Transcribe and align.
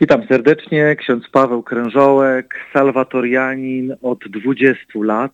Witam 0.00 0.26
serdecznie, 0.26 0.96
ksiądz 0.96 1.28
Paweł 1.28 1.62
Krężołek, 1.62 2.54
salwatorianin 2.72 3.94
od 4.02 4.18
20 4.28 4.84
lat, 4.94 5.32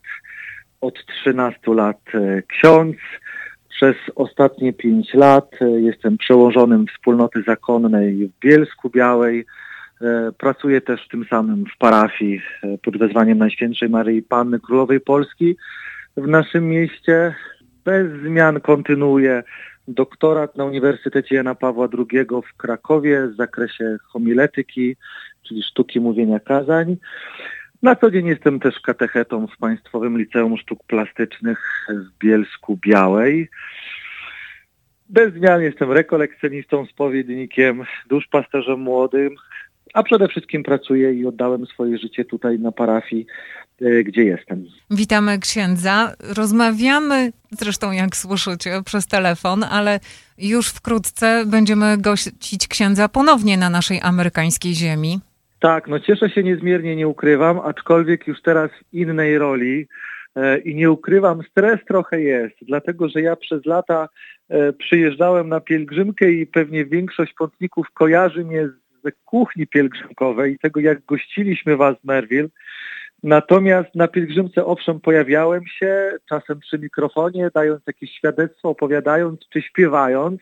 od 0.81 1.07
13 1.07 1.59
lat 1.67 2.01
e, 2.15 2.43
ksiądz. 2.43 2.97
Przez 3.69 3.97
ostatnie 4.15 4.73
5 4.73 5.15
lat 5.15 5.51
e, 5.61 5.81
jestem 5.81 6.19
przełożonym 6.19 6.87
wspólnoty 6.87 7.43
zakonnej 7.43 8.27
w 8.27 8.41
Bielsku 8.41 8.91
Białej. 8.91 9.47
E, 10.01 10.33
pracuję 10.39 10.81
też 10.81 11.09
tym 11.09 11.25
samym 11.31 11.65
w 11.75 11.79
parafii 11.79 12.43
pod 12.83 12.99
wezwaniem 12.99 13.39
Najświętszej 13.39 13.89
Maryi 13.89 14.23
Panny 14.23 14.61
Królowej 14.61 15.01
Polski 15.01 15.57
w 16.17 16.29
naszym 16.29 16.69
mieście. 16.69 17.35
Bez 17.85 18.13
zmian 18.23 18.61
kontynuuję 18.61 19.43
doktorat 19.89 20.57
na 20.57 20.65
Uniwersytecie 20.65 21.35
Jana 21.35 21.55
Pawła 21.55 21.89
II 21.99 22.27
w 22.51 22.57
Krakowie 22.57 23.27
w 23.27 23.37
zakresie 23.37 23.97
homiletyki, 24.09 24.97
czyli 25.43 25.63
sztuki 25.63 26.01
mówienia 26.01 26.41
kazań. 26.41 26.97
Na 27.83 27.97
co 27.97 28.11
dzień 28.11 28.27
jestem 28.27 28.61
też 28.61 28.81
katechetą 28.81 29.47
w 29.47 29.57
Państwowym 29.57 30.19
Liceum 30.19 30.59
Sztuk 30.59 30.85
Plastycznych 30.87 31.87
w 31.89 32.19
Bielsku 32.19 32.79
Białej. 32.87 33.49
Bez 35.09 35.35
zmian 35.35 35.63
jestem 35.63 35.93
rekolekcjonistą, 35.93 36.87
spowiednikiem, 36.87 37.85
duszpasterzem 38.09 38.81
młodym, 38.81 39.37
a 39.95 40.03
przede 40.03 40.29
wszystkim 40.29 40.63
pracuję 40.63 41.13
i 41.13 41.27
oddałem 41.27 41.67
swoje 41.67 41.99
życie 41.99 42.25
tutaj 42.25 42.59
na 42.59 42.73
parafii, 42.73 43.27
e, 43.83 44.05
gdzie 44.05 44.25
jestem. 44.25 44.65
Witamy 44.91 45.39
księdza. 45.39 46.13
Rozmawiamy, 46.37 47.33
zresztą 47.51 47.93
jak 47.93 48.17
słyszycie, 48.17 48.71
przez 48.85 49.07
telefon, 49.07 49.65
ale 49.65 50.01
już 50.39 50.69
wkrótce 50.69 51.45
będziemy 51.47 51.99
gościć 51.99 52.69
księdza 52.69 53.09
ponownie 53.09 53.57
na 53.57 53.71
naszej 53.71 54.01
amerykańskiej 54.03 54.75
ziemi. 54.75 55.21
Tak, 55.61 55.89
no 55.89 56.01
cieszę 56.01 56.31
się 56.31 56.43
niezmiernie, 56.43 56.97
nie 56.97 57.09
ukrywam, 57.09 57.61
aczkolwiek 57.61 58.27
już 58.27 58.43
teraz 58.43 58.71
w 58.71 58.95
innej 58.95 59.39
roli 59.39 59.89
e, 60.37 60.59
i 60.59 60.75
nie 60.75 60.91
ukrywam, 60.91 61.43
stres 61.51 61.81
trochę 61.89 62.21
jest, 62.21 62.55
dlatego 62.63 63.09
że 63.09 63.21
ja 63.21 63.37
przez 63.37 63.67
lata 63.67 64.09
e, 64.49 64.73
przyjeżdżałem 64.73 65.49
na 65.49 65.61
pielgrzymkę 65.61 66.31
i 66.31 66.47
pewnie 66.47 66.85
większość 66.85 67.33
pątników 67.33 67.87
kojarzy 67.95 68.45
mnie 68.45 68.69
z 68.69 68.86
kuchni 69.13 69.67
pielgrzymkowej 69.67 70.53
i 70.53 70.59
tego, 70.59 70.81
jak 70.81 71.05
gościliśmy 71.05 71.77
Was 71.77 71.97
w 72.01 72.05
Merville. 72.05 72.49
Natomiast 73.23 73.95
na 73.95 74.09
pielgrzymce 74.09 74.65
owszem 74.65 75.01
pojawiałem 75.01 75.67
się, 75.67 76.13
czasem 76.29 76.61
przy 76.61 76.79
mikrofonie, 76.79 77.51
dając 77.55 77.83
jakieś 77.87 78.11
świadectwo, 78.11 78.69
opowiadając 78.69 79.41
czy 79.53 79.63
śpiewając, 79.63 80.41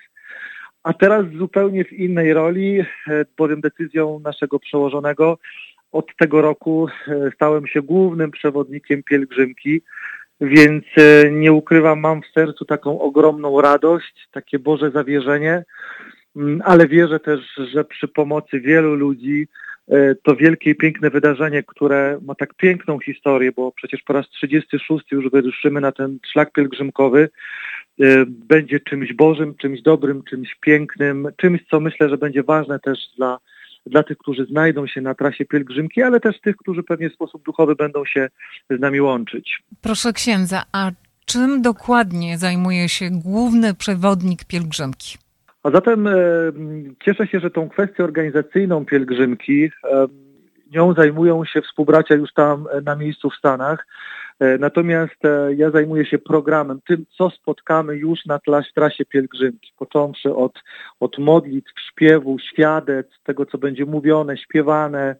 a 0.83 0.93
teraz 0.93 1.25
zupełnie 1.39 1.85
w 1.85 1.93
innej 1.93 2.33
roli, 2.33 2.81
e, 2.81 2.85
bowiem 3.37 3.61
decyzją 3.61 4.21
naszego 4.25 4.59
przełożonego 4.59 5.39
od 5.93 6.17
tego 6.17 6.43
roku 6.43 6.87
e, 7.09 7.31
stałem 7.35 7.67
się 7.67 7.83
głównym 7.83 8.31
przewodnikiem 8.31 9.03
pielgrzymki, 9.03 9.83
więc 10.41 10.85
e, 10.97 11.31
nie 11.31 11.53
ukrywam, 11.53 12.01
mam 12.01 12.23
w 12.23 12.27
sercu 12.35 12.65
taką 12.65 13.01
ogromną 13.01 13.61
radość, 13.61 14.29
takie 14.33 14.59
Boże 14.59 14.91
zawierzenie, 14.91 15.65
ale 16.65 16.89
wierzę 16.89 17.21
też, 17.21 17.41
że 17.73 17.85
przy 17.85 18.09
pomocy 18.09 18.61
wielu 18.61 18.95
ludzi 18.95 19.49
e, 19.89 20.15
to 20.15 20.37
wielkie 20.37 20.71
i 20.71 20.75
piękne 20.75 21.11
wydarzenie, 21.11 21.63
które 21.63 22.19
ma 22.23 22.35
tak 22.35 22.55
piękną 22.55 22.99
historię, 22.99 23.53
bo 23.53 23.73
przecież 23.73 24.03
po 24.03 24.13
raz 24.13 24.29
36 24.29 25.13
już 25.13 25.31
wyruszymy 25.31 25.81
na 25.81 25.93
ten 25.93 26.19
szlak 26.33 26.53
pielgrzymkowy, 26.53 27.29
e, 28.01 28.05
będzie 28.27 28.81
czymś 28.81 29.13
Bożym, 29.13 29.55
czymś 29.55 29.83
dobrym, 29.83 30.23
czymś 30.23 30.55
pięknym, 30.61 31.29
czymś, 31.37 31.61
co 31.71 31.81
myślę, 31.81 32.09
że 32.09 32.19
będzie 32.19 32.43
ważne 32.43 32.79
też 32.81 32.99
dla, 33.17 33.39
dla 33.87 34.03
tych, 34.03 34.19
którzy 34.19 34.45
znajdą 34.45 34.87
się 34.87 35.01
na 35.01 35.15
trasie 35.15 35.45
pielgrzymki, 35.45 36.03
ale 36.03 36.21
też 36.21 36.41
tych, 36.41 36.57
którzy 36.57 36.83
pewnie 36.83 37.11
w 37.11 37.15
sposób 37.15 37.45
duchowy 37.45 37.75
będą 37.75 38.05
się 38.05 38.29
z 38.71 38.81
nami 38.81 39.01
łączyć. 39.01 39.63
Proszę 39.83 40.13
księdza, 40.13 40.63
a 40.73 40.91
czym 41.27 41.63
dokładnie 41.63 42.39
zajmuje 42.39 42.89
się 42.89 43.11
główny 43.11 43.75
przewodnik 43.75 44.45
pielgrzymki? 44.45 45.24
A 45.65 45.71
zatem 45.71 46.07
e, 46.07 46.13
cieszę 47.05 47.27
się, 47.27 47.41
że 47.41 47.51
tą 47.51 47.69
kwestię 47.69 48.05
organizacyjną 48.05 48.85
pielgrzymki, 48.85 49.65
e, 49.65 50.07
nią 50.73 50.95
zajmują 50.95 51.45
się 51.45 51.63
współbracia 51.63 52.15
już 52.15 52.33
tam 52.33 52.67
e, 52.71 52.81
na 52.81 52.97
miejscu 52.97 53.31
w 53.31 53.35
Stanach. 53.35 53.87
Natomiast 54.61 55.17
ja 55.57 55.71
zajmuję 55.71 56.07
się 56.07 56.19
programem, 56.19 56.81
tym, 56.89 57.05
co 57.19 57.31
spotkamy 57.31 57.97
już 57.97 58.27
na 58.27 58.41
trasie 58.75 59.05
pielgrzymki, 59.05 59.73
począwszy 59.77 60.35
od, 60.35 60.63
od 61.01 61.19
modlitw, 61.19 61.73
śpiewu, 61.91 62.39
świadectw, 62.39 63.23
tego, 63.23 63.47
co 63.47 63.59
będzie 63.59 63.87
mówione, 63.87 64.37
śpiewane, 64.37 65.17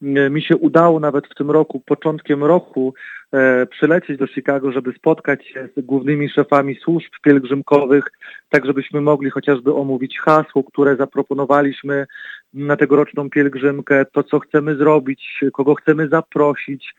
mi 0.00 0.42
się 0.42 0.56
udało 0.56 1.00
nawet 1.00 1.26
w 1.26 1.34
tym 1.34 1.50
roku, 1.50 1.82
początkiem 1.86 2.44
roku, 2.44 2.94
e, 3.32 3.66
przylecieć 3.66 4.18
do 4.18 4.26
Chicago, 4.26 4.72
żeby 4.72 4.92
spotkać 4.92 5.46
się 5.46 5.68
z 5.76 5.80
głównymi 5.80 6.28
szefami 6.28 6.74
służb 6.74 7.10
pielgrzymkowych, 7.22 8.04
tak 8.48 8.66
żebyśmy 8.66 9.00
mogli 9.00 9.30
chociażby 9.30 9.74
omówić 9.74 10.18
hasło, 10.18 10.64
które 10.64 10.96
zaproponowaliśmy 10.96 12.06
na 12.54 12.76
tegoroczną 12.76 13.30
pielgrzymkę, 13.30 14.04
to 14.12 14.22
co 14.22 14.40
chcemy 14.40 14.76
zrobić, 14.76 15.40
kogo 15.52 15.74
chcemy 15.74 16.08
zaprosić, 16.08 16.94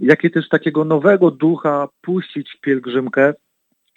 jakie 0.00 0.30
też 0.30 0.48
takiego 0.48 0.84
nowego 0.84 1.30
ducha 1.30 1.88
puścić 2.02 2.50
w 2.50 2.60
pielgrzymkę. 2.60 3.34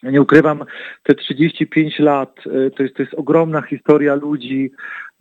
Nie 0.03 0.21
ukrywam, 0.21 0.65
te 1.03 1.15
35 1.15 1.99
lat 1.99 2.39
e, 2.45 2.71
to 2.71 2.83
jest, 2.83 2.95
to 2.95 3.01
jest 3.01 3.13
ogromna 3.13 3.61
historia 3.61 4.15
ludzi, 4.15 4.71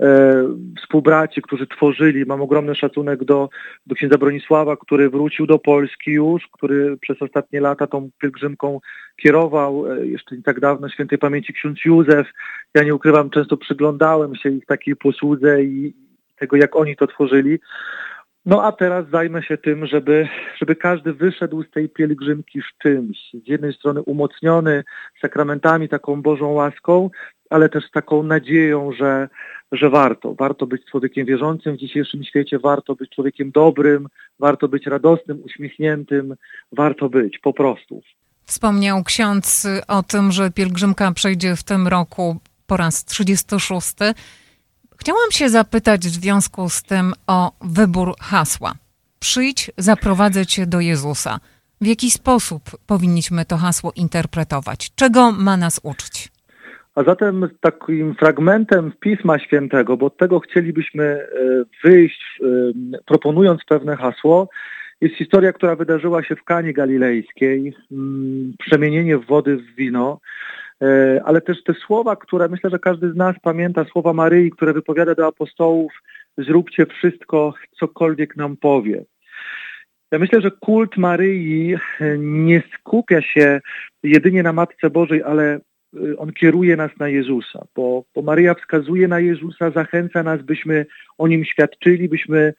e, 0.01 0.35
współbraci, 0.83 1.43
którzy 1.43 1.67
tworzyli. 1.67 2.27
Mam 2.27 2.43
ogromny 2.43 2.75
szacunek 2.75 3.25
do, 3.25 3.49
do 3.87 3.95
księdza 3.95 4.19
Bronisława, 4.19 4.77
który 4.77 5.11
wrócił 5.11 5.47
do 5.47 5.59
Polski 5.59 6.11
już, 6.11 6.49
który 6.53 6.97
przez 6.97 7.23
ostatnie 7.23 7.61
lata 7.61 7.87
tą 7.87 8.11
pielgrzymką 8.19 8.81
kierował. 9.17 9.93
E, 9.93 10.07
jeszcze 10.07 10.37
nie 10.37 10.43
tak 10.43 10.61
dawno 10.61 10.89
świętej 10.89 11.19
pamięci 11.19 11.53
ksiądz 11.53 11.85
Józef. 11.85 12.27
Ja 12.75 12.83
nie 12.83 12.95
ukrywam, 12.95 13.31
często 13.31 13.57
przyglądałem 13.57 14.35
się 14.35 14.51
ich 14.51 14.67
takiej 14.67 14.97
posłudze 14.97 15.63
i 15.63 15.95
tego, 16.39 16.57
jak 16.57 16.77
oni 16.77 16.97
to 16.97 17.07
tworzyli. 17.07 17.59
No 18.47 18.63
a 18.65 18.73
teraz 18.73 19.11
zajmę 19.13 19.43
się 19.43 19.59
tym, 19.59 19.87
żeby, 19.87 20.29
żeby 20.59 20.77
każdy 20.77 21.13
wyszedł 21.13 21.63
z 21.63 21.71
tej 21.71 21.89
pielgrzymki 21.89 22.61
z 22.61 22.83
czymś. 22.83 23.19
Z 23.45 23.49
jednej 23.49 23.73
strony 23.73 24.03
umocniony 24.03 24.85
sakramentami, 25.23 25.89
taką 25.89 26.23
Bożą 26.23 26.53
łaską, 26.53 27.11
ale 27.51 27.69
też 27.69 27.85
z 27.85 27.91
taką 27.91 28.23
nadzieją, 28.23 28.93
że, 28.93 29.29
że 29.73 29.91
warto. 29.91 30.35
Warto 30.35 30.67
być 30.67 30.83
człowiekiem 30.91 31.27
wierzącym 31.27 31.77
w 31.77 31.79
dzisiejszym 31.79 32.25
świecie, 32.25 32.59
warto 32.59 32.95
być 32.95 33.11
człowiekiem 33.11 33.51
dobrym, 33.51 34.09
warto 34.39 34.69
być 34.69 34.87
radosnym, 34.87 35.43
uśmiechniętym, 35.45 36.35
warto 36.73 37.09
być 37.09 37.39
po 37.39 37.53
prostu. 37.53 38.03
Wspomniał 38.45 39.05
ksiądz 39.05 39.69
o 39.89 40.03
tym, 40.03 40.33
że 40.33 40.51
pielgrzymka 40.51 41.13
przejdzie 41.13 41.57
w 41.57 41.63
tym 41.63 41.89
roku 41.89 42.37
po 42.67 42.77
raz 42.77 43.05
36. 43.05 43.95
Chciałam 45.07 45.31
się 45.31 45.49
zapytać 45.49 46.01
w 46.01 46.21
związku 46.21 46.69
z 46.69 46.83
tym 46.83 47.13
o 47.27 47.53
wybór 47.65 48.15
hasła. 48.21 48.73
Przyjdź, 49.21 49.71
zaprowadzę 49.77 50.47
cię 50.47 50.67
do 50.67 50.81
Jezusa. 50.81 51.41
W 51.81 51.87
jaki 51.87 52.11
sposób 52.11 52.63
powinniśmy 52.87 53.45
to 53.45 53.57
hasło 53.57 53.93
interpretować? 53.97 54.95
Czego 54.95 55.33
ma 55.33 55.57
nas 55.57 55.81
uczyć? 55.83 56.29
A 56.95 57.03
zatem 57.03 57.49
takim 57.61 58.15
fragmentem 58.15 58.93
Pisma 59.01 59.39
Świętego, 59.39 59.97
bo 59.97 60.07
od 60.07 60.17
tego 60.17 60.41
chcielibyśmy 60.41 61.05
e, 61.05 61.29
wyjść, 61.85 62.21
e, 62.41 62.47
proponując 63.07 63.61
pewne 63.69 63.97
hasło, 63.97 64.49
jest 65.01 65.15
historia, 65.15 65.53
która 65.53 65.77
wydarzyła 65.77 66.23
się 66.23 66.37
w 66.37 66.45
Kanie 66.45 66.73
Galilejskiej, 66.73 67.75
mm, 67.93 68.53
przemienienie 68.59 69.19
wody 69.19 69.57
w 69.57 69.75
wino. 69.75 70.21
E, 70.83 71.21
ale 71.25 71.41
też 71.41 71.63
te 71.63 71.75
słowa, 71.75 72.17
które 72.17 72.49
myślę, 72.49 72.71
że 72.71 72.79
każdy 72.79 73.13
z 73.13 73.17
nas 73.17 73.37
pamięta, 73.43 73.85
słowa 73.85 74.13
Maryi, 74.13 74.51
które 74.51 74.73
wypowiada 74.73 75.15
do 75.15 75.27
apostołów, 75.27 75.93
zróbcie 76.39 76.87
wszystko, 76.87 77.55
cokolwiek 77.81 78.37
nam 78.37 78.57
powie. 78.57 79.05
Ja 80.13 80.19
myślę, 80.19 80.41
że 80.41 80.51
kult 80.51 80.97
Maryi 80.97 81.75
e, 81.75 82.19
nie 82.19 82.63
skupia 82.79 83.23
się 83.23 83.61
jedynie 84.03 84.43
na 84.43 84.53
Matce 84.53 84.91
Bożej, 84.91 85.23
ale 85.23 85.55
e, 85.55 85.61
on 86.19 86.33
kieruje 86.33 86.77
nas 86.77 86.91
na 87.01 87.09
Jezusa, 87.09 87.67
bo, 87.77 88.05
bo 88.15 88.23
Maryja 88.23 88.55
wskazuje 88.55 89.09
na 89.09 89.21
Jezusa, 89.21 89.71
zachęca 89.71 90.23
nas, 90.23 90.43
byśmy 90.43 90.87
o 91.19 91.29
Nim 91.29 91.45
świadczyli, 91.45 92.09
byśmy 92.09 92.55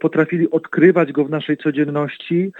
potrafili 0.00 0.50
odkrywać 0.50 1.12
Go 1.12 1.24
w 1.24 1.30
naszej 1.30 1.56
codzienności 1.56 2.52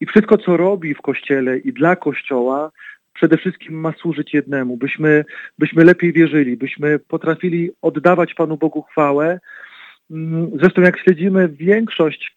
i 0.00 0.06
wszystko, 0.06 0.38
co 0.38 0.56
robi 0.56 0.94
w 0.94 1.02
Kościele 1.02 1.58
i 1.58 1.72
dla 1.72 1.96
Kościoła, 1.96 2.70
przede 3.18 3.36
wszystkim 3.36 3.80
ma 3.80 3.92
służyć 3.92 4.34
jednemu, 4.34 4.76
byśmy, 4.76 5.24
byśmy 5.58 5.84
lepiej 5.84 6.12
wierzyli, 6.12 6.56
byśmy 6.56 6.98
potrafili 6.98 7.70
oddawać 7.82 8.34
Panu 8.34 8.56
Bogu 8.56 8.82
chwałę. 8.82 9.40
Mm, 10.10 10.50
zresztą 10.60 10.82
jak 10.82 10.98
śledzimy 10.98 11.48
większość 11.48 12.32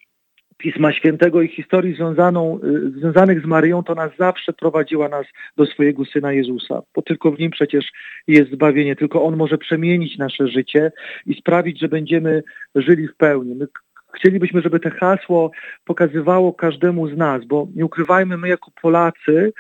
Pisma 0.57 0.93
Świętego 0.93 1.41
i 1.41 1.47
historii 1.47 1.95
związaną, 1.95 2.59
y, 2.63 2.91
związanych 2.99 3.41
z 3.41 3.45
Maryją, 3.45 3.83
to 3.83 3.95
nas 3.95 4.11
zawsze 4.19 4.53
prowadziła 4.53 5.09
nas 5.09 5.25
do 5.57 5.65
swojego 5.65 6.05
Syna 6.05 6.31
Jezusa, 6.33 6.81
bo 6.95 7.01
tylko 7.01 7.31
w 7.31 7.39
Nim 7.39 7.51
przecież 7.51 7.85
jest 8.27 8.51
zbawienie, 8.51 8.95
tylko 8.95 9.23
On 9.23 9.37
może 9.37 9.57
przemienić 9.57 10.17
nasze 10.17 10.47
życie 10.47 10.91
i 11.25 11.33
sprawić, 11.33 11.79
że 11.79 11.87
będziemy 11.87 12.43
żyli 12.75 13.07
w 13.07 13.15
pełni. 13.15 13.55
My 13.55 13.67
chcielibyśmy, 14.13 14.61
żeby 14.61 14.79
to 14.79 14.89
hasło 14.89 15.51
pokazywało 15.85 16.53
każdemu 16.53 17.09
z 17.09 17.17
nas, 17.17 17.45
bo 17.45 17.67
nie 17.75 17.85
ukrywajmy, 17.85 18.37
my 18.37 18.49
jako 18.49 18.71
Polacy 18.81 19.53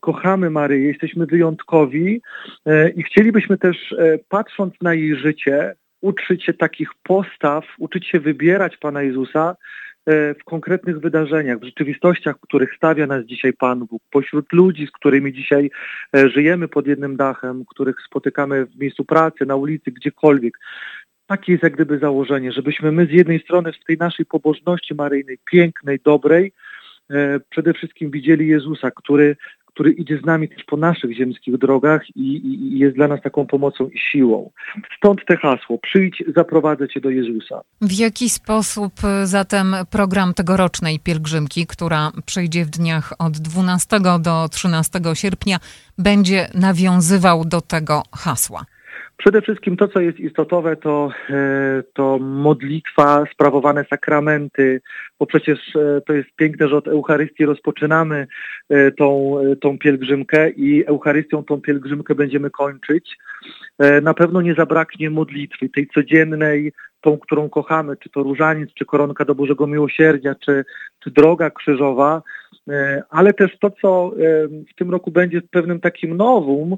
kochamy 0.00 0.50
Maryję, 0.50 0.88
jesteśmy 0.88 1.26
wyjątkowi 1.26 2.20
e, 2.66 2.90
i 2.90 3.02
chcielibyśmy 3.02 3.58
też, 3.58 3.92
e, 3.92 4.18
patrząc 4.28 4.74
na 4.82 4.94
jej 4.94 5.16
życie, 5.16 5.74
uczyć 6.00 6.44
się 6.44 6.52
takich 6.54 6.88
postaw, 7.02 7.64
uczyć 7.78 8.06
się 8.08 8.20
wybierać 8.20 8.76
Pana 8.76 9.02
Jezusa 9.02 9.56
e, 10.06 10.34
w 10.34 10.44
konkretnych 10.44 11.00
wydarzeniach, 11.00 11.58
w 11.58 11.64
rzeczywistościach, 11.64 12.36
w 12.36 12.40
których 12.40 12.74
stawia 12.76 13.06
nas 13.06 13.24
dzisiaj 13.24 13.52
Pan 13.52 13.86
Bóg, 13.86 14.02
pośród 14.10 14.52
ludzi, 14.52 14.86
z 14.86 14.90
którymi 14.90 15.32
dzisiaj 15.32 15.70
e, 16.16 16.28
żyjemy 16.28 16.68
pod 16.68 16.86
jednym 16.86 17.16
dachem, 17.16 17.64
których 17.68 17.96
spotykamy 18.06 18.66
w 18.66 18.76
miejscu 18.76 19.04
pracy, 19.04 19.46
na 19.46 19.56
ulicy, 19.56 19.90
gdziekolwiek. 19.90 20.58
Takie 21.26 21.52
jest 21.52 21.64
jak 21.64 21.74
gdyby 21.74 21.98
założenie, 21.98 22.52
żebyśmy 22.52 22.92
my 22.92 23.06
z 23.06 23.10
jednej 23.10 23.40
strony 23.40 23.72
w 23.72 23.84
tej 23.84 23.96
naszej 23.96 24.26
pobożności 24.26 24.94
maryjnej, 24.94 25.38
pięknej, 25.50 25.98
dobrej, 26.04 26.46
e, 26.46 26.71
przede 27.50 27.74
wszystkim 27.74 28.10
widzieli 28.10 28.46
Jezusa, 28.46 28.90
który 28.90 29.36
który 29.74 29.92
idzie 29.92 30.18
z 30.18 30.24
nami 30.24 30.48
też 30.48 30.64
po 30.64 30.76
naszych 30.76 31.16
ziemskich 31.16 31.58
drogach 31.58 32.16
i, 32.16 32.46
i, 32.46 32.78
jest 32.78 32.96
dla 32.96 33.08
nas 33.08 33.20
taką 33.22 33.46
pomocą 33.46 33.88
i 33.88 33.98
siłą. 33.98 34.50
Stąd 34.96 35.20
te 35.26 35.36
hasło, 35.36 35.78
przyjdź, 35.78 36.24
zaprowadzę 36.36 36.88
Cię 36.88 37.00
do 37.00 37.10
Jezusa. 37.10 37.60
W 37.80 37.92
jaki 37.92 38.30
sposób 38.30 38.92
y, 39.22 39.26
zatem 39.26 39.74
program 39.90 40.34
tegorocznej 40.34 40.98
pielgrzymki, 40.98 41.66
która 41.66 42.12
przejdzie 42.26 42.64
w 42.64 42.70
dniach 42.70 43.12
od 43.18 43.32
12 43.32 44.00
do 44.20 44.48
13 44.48 45.00
sierpnia, 45.14 45.58
będzie 45.98 46.48
nawiązywał 46.54 47.44
do 47.44 47.60
tego 47.60 48.02
hasła? 48.12 48.64
Przede 49.22 49.42
wszystkim 49.42 49.76
to, 49.76 49.88
co 49.88 50.00
jest 50.00 50.20
istotowe, 50.20 50.76
to, 50.76 51.10
e, 51.30 51.82
to 51.92 52.18
modlitwa, 52.18 53.24
sprawowane 53.32 53.84
sakramenty, 53.84 54.80
bo 55.18 55.26
przecież 55.26 55.76
e, 55.76 56.00
to 56.06 56.12
jest 56.12 56.28
piękne, 56.36 56.68
że 56.68 56.76
od 56.76 56.88
Eucharystii 56.88 57.44
rozpoczynamy 57.44 58.26
e, 58.68 58.90
tą, 58.90 59.36
tą 59.60 59.78
pielgrzymkę 59.78 60.50
i 60.50 60.86
Eucharystią 60.86 61.44
tą 61.44 61.60
pielgrzymkę 61.60 62.14
będziemy 62.14 62.50
kończyć. 62.50 63.18
Na 64.02 64.14
pewno 64.14 64.40
nie 64.40 64.54
zabraknie 64.54 65.10
modlitwy, 65.10 65.68
tej 65.68 65.88
codziennej, 65.94 66.72
tą, 67.00 67.18
którą 67.18 67.48
kochamy, 67.48 67.96
czy 67.96 68.10
to 68.10 68.22
różaniec, 68.22 68.70
czy 68.74 68.84
koronka 68.84 69.24
do 69.24 69.34
Bożego 69.34 69.66
Miłosierdzia, 69.66 70.34
czy, 70.34 70.64
czy 71.04 71.10
droga 71.10 71.50
krzyżowa, 71.50 72.22
ale 73.10 73.32
też 73.32 73.58
to, 73.58 73.70
co 73.70 74.12
w 74.70 74.74
tym 74.76 74.90
roku 74.90 75.10
będzie 75.10 75.42
pewnym 75.50 75.80
takim 75.80 76.16
nowum, 76.16 76.76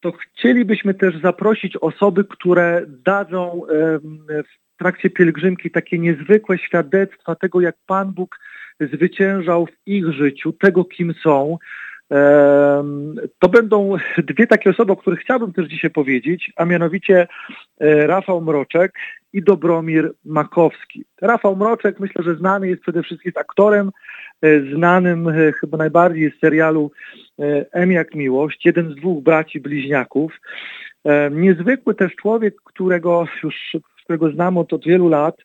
to 0.00 0.12
chcielibyśmy 0.12 0.94
też 0.94 1.20
zaprosić 1.20 1.76
osoby, 1.76 2.24
które 2.24 2.82
dadzą 3.04 3.62
w 4.28 4.78
trakcie 4.78 5.10
pielgrzymki 5.10 5.70
takie 5.70 5.98
niezwykłe 5.98 6.58
świadectwa 6.58 7.34
tego, 7.34 7.60
jak 7.60 7.76
Pan 7.86 8.12
Bóg 8.12 8.38
zwyciężał 8.80 9.66
w 9.66 9.88
ich 9.88 10.12
życiu, 10.12 10.52
tego 10.52 10.84
kim 10.84 11.14
są. 11.22 11.58
To 13.38 13.48
będą 13.48 13.96
dwie 14.18 14.46
takie 14.46 14.70
osoby, 14.70 14.92
o 14.92 14.96
których 14.96 15.20
chciałbym 15.20 15.52
też 15.52 15.66
dzisiaj 15.66 15.90
powiedzieć, 15.90 16.52
a 16.56 16.64
mianowicie 16.64 17.26
e, 17.80 18.06
Rafał 18.06 18.40
Mroczek 18.40 18.92
i 19.32 19.42
Dobromir 19.42 20.12
Makowski. 20.24 21.04
Rafał 21.22 21.56
Mroczek 21.56 22.00
myślę, 22.00 22.24
że 22.24 22.36
znany 22.36 22.68
jest 22.68 22.82
przede 22.82 23.02
wszystkim 23.02 23.32
aktorem, 23.36 23.90
e, 24.42 24.60
znanym 24.74 25.28
e, 25.28 25.52
chyba 25.52 25.78
najbardziej 25.78 26.32
z 26.36 26.40
serialu 26.40 26.90
M 27.72 27.92
jak 27.92 28.14
Miłość, 28.14 28.66
jeden 28.66 28.92
z 28.92 28.94
dwóch 28.94 29.24
braci 29.24 29.60
bliźniaków. 29.60 30.40
Niezwykły 31.30 31.94
też 31.94 32.14
człowiek, 32.16 32.54
którego 32.64 33.26
już 33.42 33.76
którego 34.04 34.30
znam 34.30 34.58
od, 34.58 34.72
od 34.72 34.84
wielu 34.84 35.08
lat, 35.08 35.36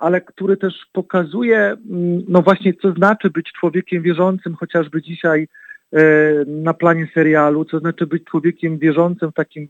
ale 0.00 0.20
który 0.20 0.56
też 0.56 0.74
pokazuje, 0.92 1.58
mm, 1.58 2.22
no 2.28 2.42
właśnie, 2.42 2.74
co 2.74 2.92
znaczy 2.92 3.30
być 3.30 3.52
człowiekiem 3.52 4.02
wierzącym, 4.02 4.54
chociażby 4.54 5.02
dzisiaj 5.02 5.46
E, 5.92 6.02
na 6.46 6.74
planie 6.74 7.08
serialu, 7.14 7.64
co 7.64 7.78
znaczy 7.78 8.06
być 8.06 8.24
człowiekiem 8.24 8.78
wierzącym 8.78 9.30
w 9.30 9.34
takim 9.34 9.68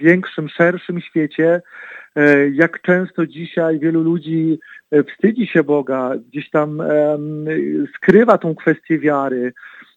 większym, 0.00 0.48
szerszym 0.48 1.00
świecie, 1.00 1.54
e, 1.54 1.62
jak 2.52 2.82
często 2.82 3.26
dzisiaj 3.26 3.78
wielu 3.78 4.02
ludzi 4.02 4.58
e, 4.90 5.04
wstydzi 5.04 5.46
się 5.46 5.64
Boga, 5.64 6.12
gdzieś 6.28 6.50
tam 6.50 6.82
skrywa 7.96 8.38
tą 8.38 8.54
kwestię 8.54 8.98
wiary. 8.98 9.52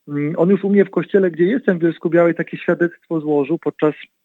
Mm, 0.08 0.34
on 0.38 0.50
już 0.50 0.64
u 0.64 0.70
mnie 0.70 0.86
w 0.86 0.90
kościele, 0.90 1.32
gdzie 1.32 1.44
jestem 1.44 1.78
w 1.78 1.82
Bielsku 1.82 2.10
Białej, 2.10 2.36
takie 2.36 2.58
świadectwo 2.58 3.20
złożył 3.20 3.60
podczas 3.60 3.94
E, 3.96 4.17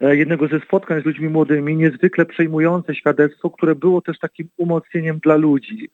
jednego 0.00 0.48
ze 0.48 0.60
spotkań 0.60 1.02
z 1.02 1.04
ludźmi 1.04 1.28
młodymi, 1.28 1.76
niezwykle 1.76 2.26
przejmujące 2.26 2.94
świadectwo, 2.94 3.50
które 3.50 3.74
było 3.74 4.00
też 4.00 4.18
takim 4.18 4.48
umocnieniem 4.56 5.18
dla 5.18 5.36
ludzi. 5.36 5.90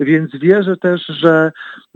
Więc 0.00 0.36
wierzę 0.36 0.76
też, 0.76 1.06
że, 1.06 1.52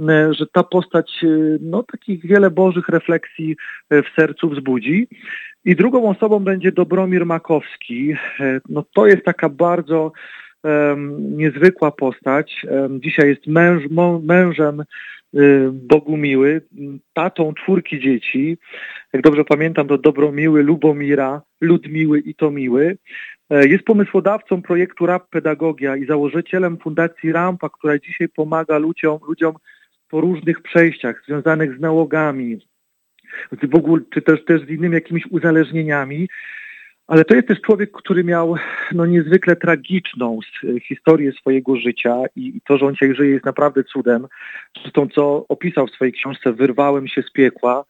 e, 0.08 0.34
że 0.34 0.46
ta 0.46 0.62
postać 0.62 1.24
e, 1.24 1.28
no, 1.60 1.82
takich 1.82 2.26
wiele 2.26 2.50
bożych 2.50 2.88
refleksji 2.88 3.56
w 3.90 4.14
sercu 4.16 4.50
wzbudzi. 4.50 5.08
I 5.64 5.76
drugą 5.76 6.10
osobą 6.10 6.40
będzie 6.40 6.72
Dobromir 6.72 7.26
Makowski. 7.26 8.14
No, 8.68 8.84
to 8.94 9.06
jest 9.06 9.24
taka 9.24 9.48
bardzo 9.48 10.12
niezwykła 11.18 11.90
postać. 11.90 12.66
Dzisiaj 12.90 13.28
jest 13.28 13.46
męż, 13.46 13.82
mężem 14.22 14.80
y, 15.34 15.70
Bogumiły, 15.72 16.60
tatą 17.12 17.54
czwórki 17.54 18.00
dzieci. 18.00 18.58
Jak 19.12 19.22
dobrze 19.22 19.44
pamiętam, 19.44 19.88
to 19.88 19.98
Dobromiły, 19.98 20.62
Lubomira, 20.62 21.42
Ludmiły 21.60 22.20
i 22.20 22.34
Tomiły. 22.34 22.98
E, 23.50 23.68
jest 23.68 23.84
pomysłodawcą 23.84 24.62
projektu 24.62 25.06
RAP 25.06 25.28
Pedagogia 25.30 25.96
i 25.96 26.06
założycielem 26.06 26.78
Fundacji 26.78 27.32
Rampa, 27.32 27.68
która 27.68 27.98
dzisiaj 27.98 28.28
pomaga 28.28 28.78
ludziom, 28.78 29.18
ludziom 29.28 29.54
po 30.08 30.20
różnych 30.20 30.62
przejściach 30.62 31.22
związanych 31.26 31.76
z 31.76 31.80
nałogami, 31.80 32.58
w 33.62 33.74
ogóle, 33.74 34.02
czy 34.14 34.22
też, 34.22 34.44
też 34.44 34.66
z 34.66 34.70
innymi 34.70 34.94
jakimiś 34.94 35.26
uzależnieniami. 35.30 36.28
Ale 37.06 37.24
to 37.24 37.34
jest 37.34 37.48
też 37.48 37.60
człowiek, 37.60 37.92
który 37.92 38.24
miał 38.24 38.54
no, 38.92 39.06
niezwykle 39.06 39.56
tragiczną 39.56 40.38
historię 40.88 41.32
swojego 41.32 41.76
życia 41.76 42.16
i, 42.36 42.60
to, 42.66 42.78
że 42.78 42.86
on 42.86 42.92
dzisiaj 42.92 43.14
żyje 43.14 43.30
jest 43.30 43.44
naprawdę 43.44 43.84
cudem. 43.84 44.26
Zresztą 44.82 45.08
co 45.08 45.46
opisał 45.48 45.86
w 45.86 45.90
swojej 45.90 46.12
książce 46.12 46.52
Wyrwałem 46.52 47.08
się 47.08 47.22
z 47.22 47.32
piekła, 47.32 47.84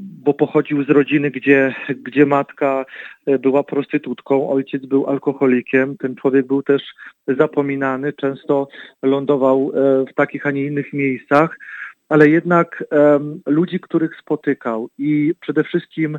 bo 0.00 0.34
pochodził 0.34 0.84
z 0.84 0.90
rodziny, 0.90 1.30
gdzie, 1.30 1.74
gdzie 2.02 2.26
matka 2.26 2.84
e, 3.26 3.38
była 3.38 3.62
prostytutką, 3.64 4.50
ojciec 4.50 4.86
był 4.86 5.06
alkoholikiem. 5.06 5.96
Ten 5.96 6.16
człowiek 6.16 6.46
był 6.46 6.62
też 6.62 6.82
zapominany, 7.28 8.12
często 8.12 8.68
lądował 9.02 9.72
e, 9.74 10.04
w 10.06 10.14
takich, 10.14 10.46
a 10.46 10.50
nie 10.50 10.64
innych 10.64 10.92
miejscach 10.92 11.58
ale 12.08 12.28
jednak 12.28 12.84
ludzi, 13.46 13.80
których 13.80 14.16
spotykał 14.16 14.88
i 14.98 15.34
przede 15.40 15.64
wszystkim 15.64 16.18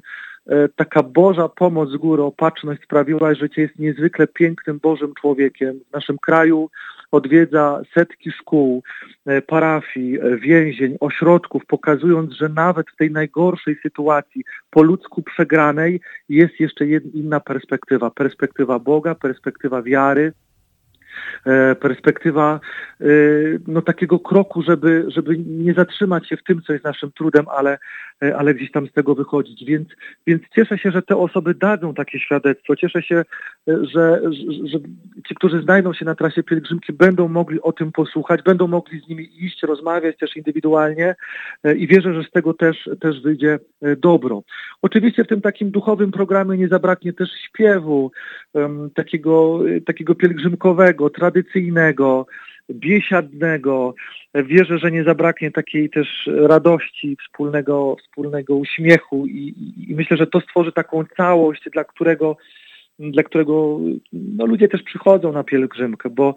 E, 0.49 0.69
taka 0.69 1.03
Boża 1.03 1.49
pomoc 1.49 1.89
z 1.89 1.97
góry, 1.97 2.23
opatrzność 2.23 2.83
sprawiła, 2.83 3.33
że 3.33 3.49
jest 3.57 3.79
niezwykle 3.79 4.27
pięknym 4.27 4.79
Bożym 4.79 5.13
człowiekiem. 5.13 5.79
W 5.89 5.93
naszym 5.93 6.17
kraju 6.17 6.69
odwiedza 7.11 7.81
setki 7.93 8.31
szkół, 8.31 8.83
e, 9.25 9.41
parafii, 9.41 10.19
e, 10.19 10.37
więzień, 10.37 10.97
ośrodków, 10.99 11.65
pokazując, 11.65 12.33
że 12.33 12.49
nawet 12.49 12.89
w 12.89 12.95
tej 12.95 13.11
najgorszej 13.11 13.75
sytuacji, 13.83 14.43
po 14.69 14.81
ludzku 14.83 15.23
przegranej, 15.23 16.01
jest 16.29 16.59
jeszcze 16.59 16.85
inna 17.13 17.39
perspektywa. 17.39 18.11
Perspektywa 18.11 18.79
Boga, 18.79 19.15
perspektywa 19.15 19.81
wiary, 19.81 20.33
E, 21.45 21.75
perspektywa 21.75 22.59
no, 23.67 23.81
takiego 23.81 24.19
kroku, 24.19 24.63
żeby, 24.63 25.05
żeby 25.07 25.37
nie 25.37 25.73
zatrzymać 25.73 26.29
się 26.29 26.37
w 26.37 26.43
tym, 26.43 26.61
co 26.61 26.73
jest 26.73 26.85
naszym 26.85 27.11
trudem, 27.11 27.45
ale, 27.49 27.77
ale 28.37 28.53
gdzieś 28.53 28.71
tam 28.71 28.87
z 28.87 28.91
tego 28.91 29.15
wychodzić. 29.15 29.65
Więc, 29.65 29.87
więc 30.27 30.43
cieszę 30.55 30.77
się, 30.77 30.91
że 30.91 31.01
te 31.01 31.17
osoby 31.17 31.53
dadzą 31.53 31.93
takie 31.93 32.19
świadectwo. 32.19 32.75
Cieszę 32.75 33.01
się, 33.01 33.23
że, 33.67 34.21
że, 34.23 34.67
że 34.67 34.79
ci, 35.27 35.35
którzy 35.35 35.61
znajdą 35.61 35.93
się 35.93 36.05
na 36.05 36.15
trasie 36.15 36.43
pielgrzymki, 36.43 36.93
będą 36.93 37.27
mogli 37.27 37.61
o 37.61 37.71
tym 37.71 37.91
posłuchać, 37.91 38.41
będą 38.43 38.67
mogli 38.67 38.99
z 38.99 39.09
nimi 39.09 39.29
iść, 39.45 39.63
rozmawiać 39.63 40.17
też 40.17 40.35
indywidualnie 40.35 41.15
i 41.77 41.87
wierzę, 41.87 42.13
że 42.13 42.23
z 42.23 42.31
tego 42.31 42.53
też, 42.53 42.89
też 42.99 43.21
wyjdzie 43.21 43.59
dobro. 43.97 44.43
Oczywiście 44.81 45.23
w 45.23 45.27
tym 45.27 45.41
takim 45.41 45.71
duchowym 45.71 46.11
programie 46.11 46.57
nie 46.57 46.67
zabraknie 46.67 47.13
też 47.13 47.29
śpiewu, 47.31 48.11
takiego, 48.95 49.59
takiego 49.85 50.15
pielgrzymkowego, 50.15 51.09
tradycyjnego, 51.09 52.25
biesiadnego. 52.73 53.93
Wierzę, 54.35 54.79
że 54.79 54.91
nie 54.91 55.03
zabraknie 55.03 55.51
takiej 55.51 55.89
też 55.89 56.29
radości, 56.33 57.17
wspólnego, 57.25 57.95
wspólnego 58.03 58.55
uśmiechu 58.55 59.25
i, 59.25 59.37
i, 59.37 59.91
i 59.91 59.95
myślę, 59.95 60.17
że 60.17 60.27
to 60.27 60.41
stworzy 60.41 60.71
taką 60.71 61.03
całość, 61.17 61.61
dla 61.73 61.83
którego 61.83 62.37
dla 62.99 63.23
którego 63.23 63.79
no, 64.13 64.45
ludzie 64.45 64.67
też 64.67 64.83
przychodzą 64.83 65.31
na 65.31 65.43
pielgrzymkę, 65.43 66.09
bo, 66.09 66.35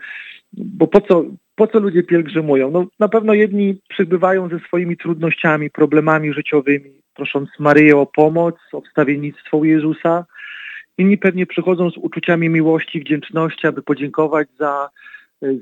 bo 0.53 0.87
po, 0.87 1.01
co, 1.01 1.25
po 1.55 1.67
co 1.67 1.79
ludzie 1.79 2.03
pielgrzymują? 2.03 2.71
No, 2.71 2.87
na 2.99 3.09
pewno 3.09 3.35
jedni 3.35 3.79
przybywają 3.89 4.49
ze 4.49 4.59
swoimi 4.59 4.97
trudnościami, 4.97 5.71
problemami 5.71 6.33
życiowymi, 6.33 6.91
prosząc 7.15 7.49
Maryję 7.59 7.97
o 7.97 8.07
pomoc, 8.07 8.55
o 8.73 8.81
wstawiennictwo 8.81 9.65
Jezusa. 9.65 10.25
Inni 10.99 11.19
pewnie 11.19 11.47
przychodzą 11.47 11.91
z 11.91 11.97
uczuciami 11.97 12.49
miłości, 12.49 13.01
wdzięczności, 13.01 13.67
aby 13.67 13.83
podziękować 13.83 14.49
za, 14.59 14.89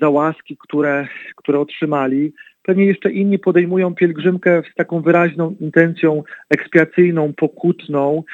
za 0.00 0.08
łaski, 0.08 0.56
które, 0.56 1.08
które 1.36 1.60
otrzymali. 1.60 2.32
Pewnie 2.62 2.84
jeszcze 2.84 3.12
inni 3.12 3.38
podejmują 3.38 3.94
pielgrzymkę 3.94 4.62
z 4.72 4.74
taką 4.74 5.00
wyraźną 5.00 5.56
intencją 5.60 6.22
ekspiacyjną, 6.50 7.32
pokutną. 7.32 8.24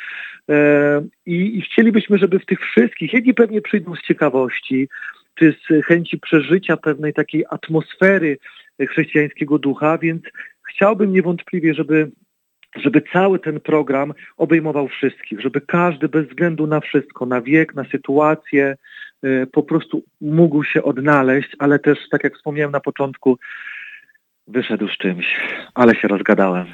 E, 0.50 1.02
I, 1.26 1.58
I 1.58 1.62
chcielibyśmy, 1.62 2.18
żeby 2.18 2.38
w 2.38 2.46
tych 2.46 2.60
wszystkich, 2.60 3.12
jedni 3.12 3.34
pewnie 3.34 3.60
przyjdą 3.60 3.94
z 3.94 4.02
ciekawości, 4.02 4.88
czy 5.34 5.54
z 5.68 5.84
chęci 5.86 6.18
przeżycia 6.18 6.76
pewnej 6.76 7.14
takiej 7.14 7.44
atmosfery 7.50 8.38
chrześcijańskiego 8.88 9.58
ducha, 9.58 9.98
więc 9.98 10.22
chciałbym 10.68 11.12
niewątpliwie, 11.12 11.74
żeby 11.74 12.10
żeby 12.76 13.02
cały 13.12 13.38
ten 13.38 13.60
program 13.60 14.14
obejmował 14.36 14.88
wszystkich, 14.88 15.40
żeby 15.40 15.60
każdy 15.60 16.08
bez 16.08 16.26
względu 16.26 16.66
na 16.66 16.80
wszystko, 16.80 17.26
na 17.26 17.40
wiek, 17.40 17.74
na 17.74 17.84
sytuację, 17.84 18.76
po 19.52 19.62
prostu 19.62 20.02
mógł 20.20 20.64
się 20.64 20.82
odnaleźć, 20.82 21.48
ale 21.58 21.78
też, 21.78 21.98
tak 22.10 22.24
jak 22.24 22.36
wspomniałem 22.36 22.72
na 22.72 22.80
początku, 22.80 23.38
wyszedł 24.46 24.88
z 24.88 24.98
czymś, 24.98 25.26
ale 25.74 25.94
się 25.94 26.08
rozgadałem. 26.08 26.66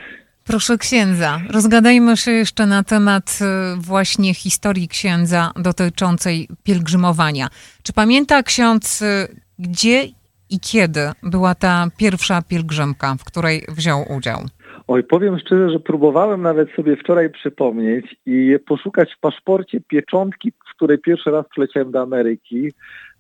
Proszę 0.46 0.78
księdza, 0.78 1.40
rozgadajmy 1.52 2.16
się 2.16 2.30
jeszcze 2.30 2.66
na 2.66 2.82
temat 2.82 3.38
e, 3.40 3.76
właśnie 3.80 4.34
historii 4.34 4.88
księdza 4.88 5.50
dotyczącej 5.56 6.48
pielgrzymowania. 6.64 7.48
Czy 7.82 7.92
pamięta 7.92 8.42
ksiądz, 8.42 9.02
e, 9.02 9.28
gdzie 9.58 10.04
i 10.50 10.60
kiedy 10.60 11.00
była 11.22 11.54
ta 11.54 11.86
pierwsza 11.98 12.42
pielgrzymka, 12.42 13.14
w 13.14 13.24
której 13.24 13.62
wziął 13.68 14.04
udział? 14.16 14.38
Oj, 14.86 15.04
powiem 15.04 15.38
szczerze, 15.38 15.70
że 15.70 15.80
próbowałem 15.80 16.42
nawet 16.42 16.70
sobie 16.76 16.96
wczoraj 16.96 17.30
przypomnieć 17.30 18.16
i 18.26 18.56
poszukać 18.66 19.14
w 19.14 19.20
paszporcie 19.20 19.80
pieczątki, 19.80 20.52
w 20.74 20.76
której 20.76 20.98
pierwszy 20.98 21.30
raz 21.30 21.48
przyleciałem 21.48 21.90
do 21.90 22.00
Ameryki 22.00 22.72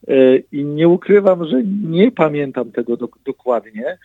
e, 0.08 0.36
i 0.36 0.64
nie 0.64 0.88
ukrywam, 0.88 1.48
że 1.48 1.62
nie 1.82 2.12
pamiętam 2.12 2.72
tego 2.72 2.96
do, 2.96 3.08
dokładnie, 3.24 3.98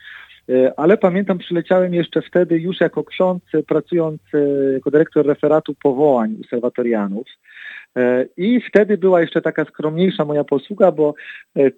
e, 0.49 0.73
ale 0.79 0.97
pamiętam, 0.97 1.37
przyleciałem 1.37 1.93
jeszcze 1.93 2.21
wtedy 2.21 2.59
już 2.59 2.79
jako 2.79 3.03
ksiądz, 3.03 3.43
pracując 3.67 4.21
e, 4.33 4.73
jako 4.73 4.91
dyrektor 4.91 5.25
referatu 5.25 5.75
powołań 5.83 6.35
obserwatorianów. 6.41 7.27
I 8.37 8.61
wtedy 8.61 8.97
była 8.97 9.21
jeszcze 9.21 9.41
taka 9.41 9.65
skromniejsza 9.65 10.25
moja 10.25 10.43
posługa, 10.43 10.91
bo 10.91 11.13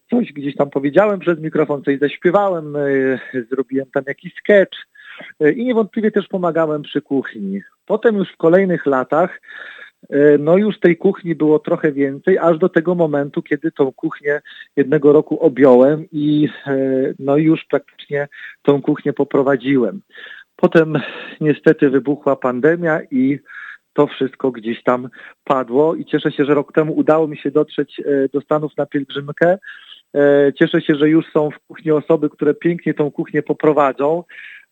coś 0.09 0.33
gdzieś 0.33 0.55
tam 0.55 0.69
powiedziałem 0.69 1.19
przez 1.19 1.39
mikrofon, 1.39 1.83
coś 1.83 1.99
zaśpiewałem, 1.99 2.73
zrobiłem 3.49 3.85
tam 3.93 4.03
jakiś 4.07 4.33
sketch, 4.35 4.77
E, 5.39 5.51
i 5.51 5.65
niewątpliwie 5.65 6.11
też 6.11 6.27
pomagałem 6.27 6.81
przy 6.81 7.01
kuchni. 7.01 7.61
Potem 7.85 8.15
już 8.15 8.31
w 8.33 8.37
kolejnych 8.37 8.85
latach 8.85 9.41
e, 9.41 9.41
no 10.39 10.57
już 10.57 10.79
tej 10.79 10.97
kuchni 10.97 11.35
było 11.35 11.59
trochę 11.59 11.91
więcej, 11.91 12.37
aż 12.37 12.57
do 12.57 12.69
tego 12.69 12.95
momentu, 12.95 13.41
kiedy 13.41 13.71
tą 13.71 13.91
kuchnię 13.91 14.41
jednego 14.75 15.13
roku 15.13 15.39
objąłem 15.39 16.05
i 16.11 16.49
e, 16.67 16.77
no 17.19 17.37
już 17.37 17.65
praktycznie 17.65 18.27
tą 18.61 18.81
kuchnię 18.81 19.13
poprowadziłem. 19.13 20.01
Potem 20.55 20.99
niestety 21.41 21.89
wybuchła 21.89 22.35
pandemia 22.35 22.99
i 23.11 23.39
to 23.93 24.07
wszystko 24.07 24.51
gdzieś 24.51 24.83
tam 24.83 25.09
padło 25.43 25.95
i 25.95 26.05
cieszę 26.05 26.31
się, 26.31 26.45
że 26.45 26.53
rok 26.53 26.73
temu 26.73 26.93
udało 26.93 27.27
mi 27.27 27.37
się 27.37 27.51
dotrzeć 27.51 28.01
do 28.33 28.41
Stanów 28.41 28.77
na 28.77 28.85
pielgrzymkę. 28.85 29.57
Cieszę 30.59 30.81
się, 30.81 30.95
że 30.95 31.09
już 31.09 31.25
są 31.33 31.51
w 31.51 31.59
kuchni 31.67 31.91
osoby, 31.91 32.29
które 32.29 32.53
pięknie 32.53 32.93
tą 32.93 33.11
kuchnię 33.11 33.43
poprowadzą. 33.43 34.23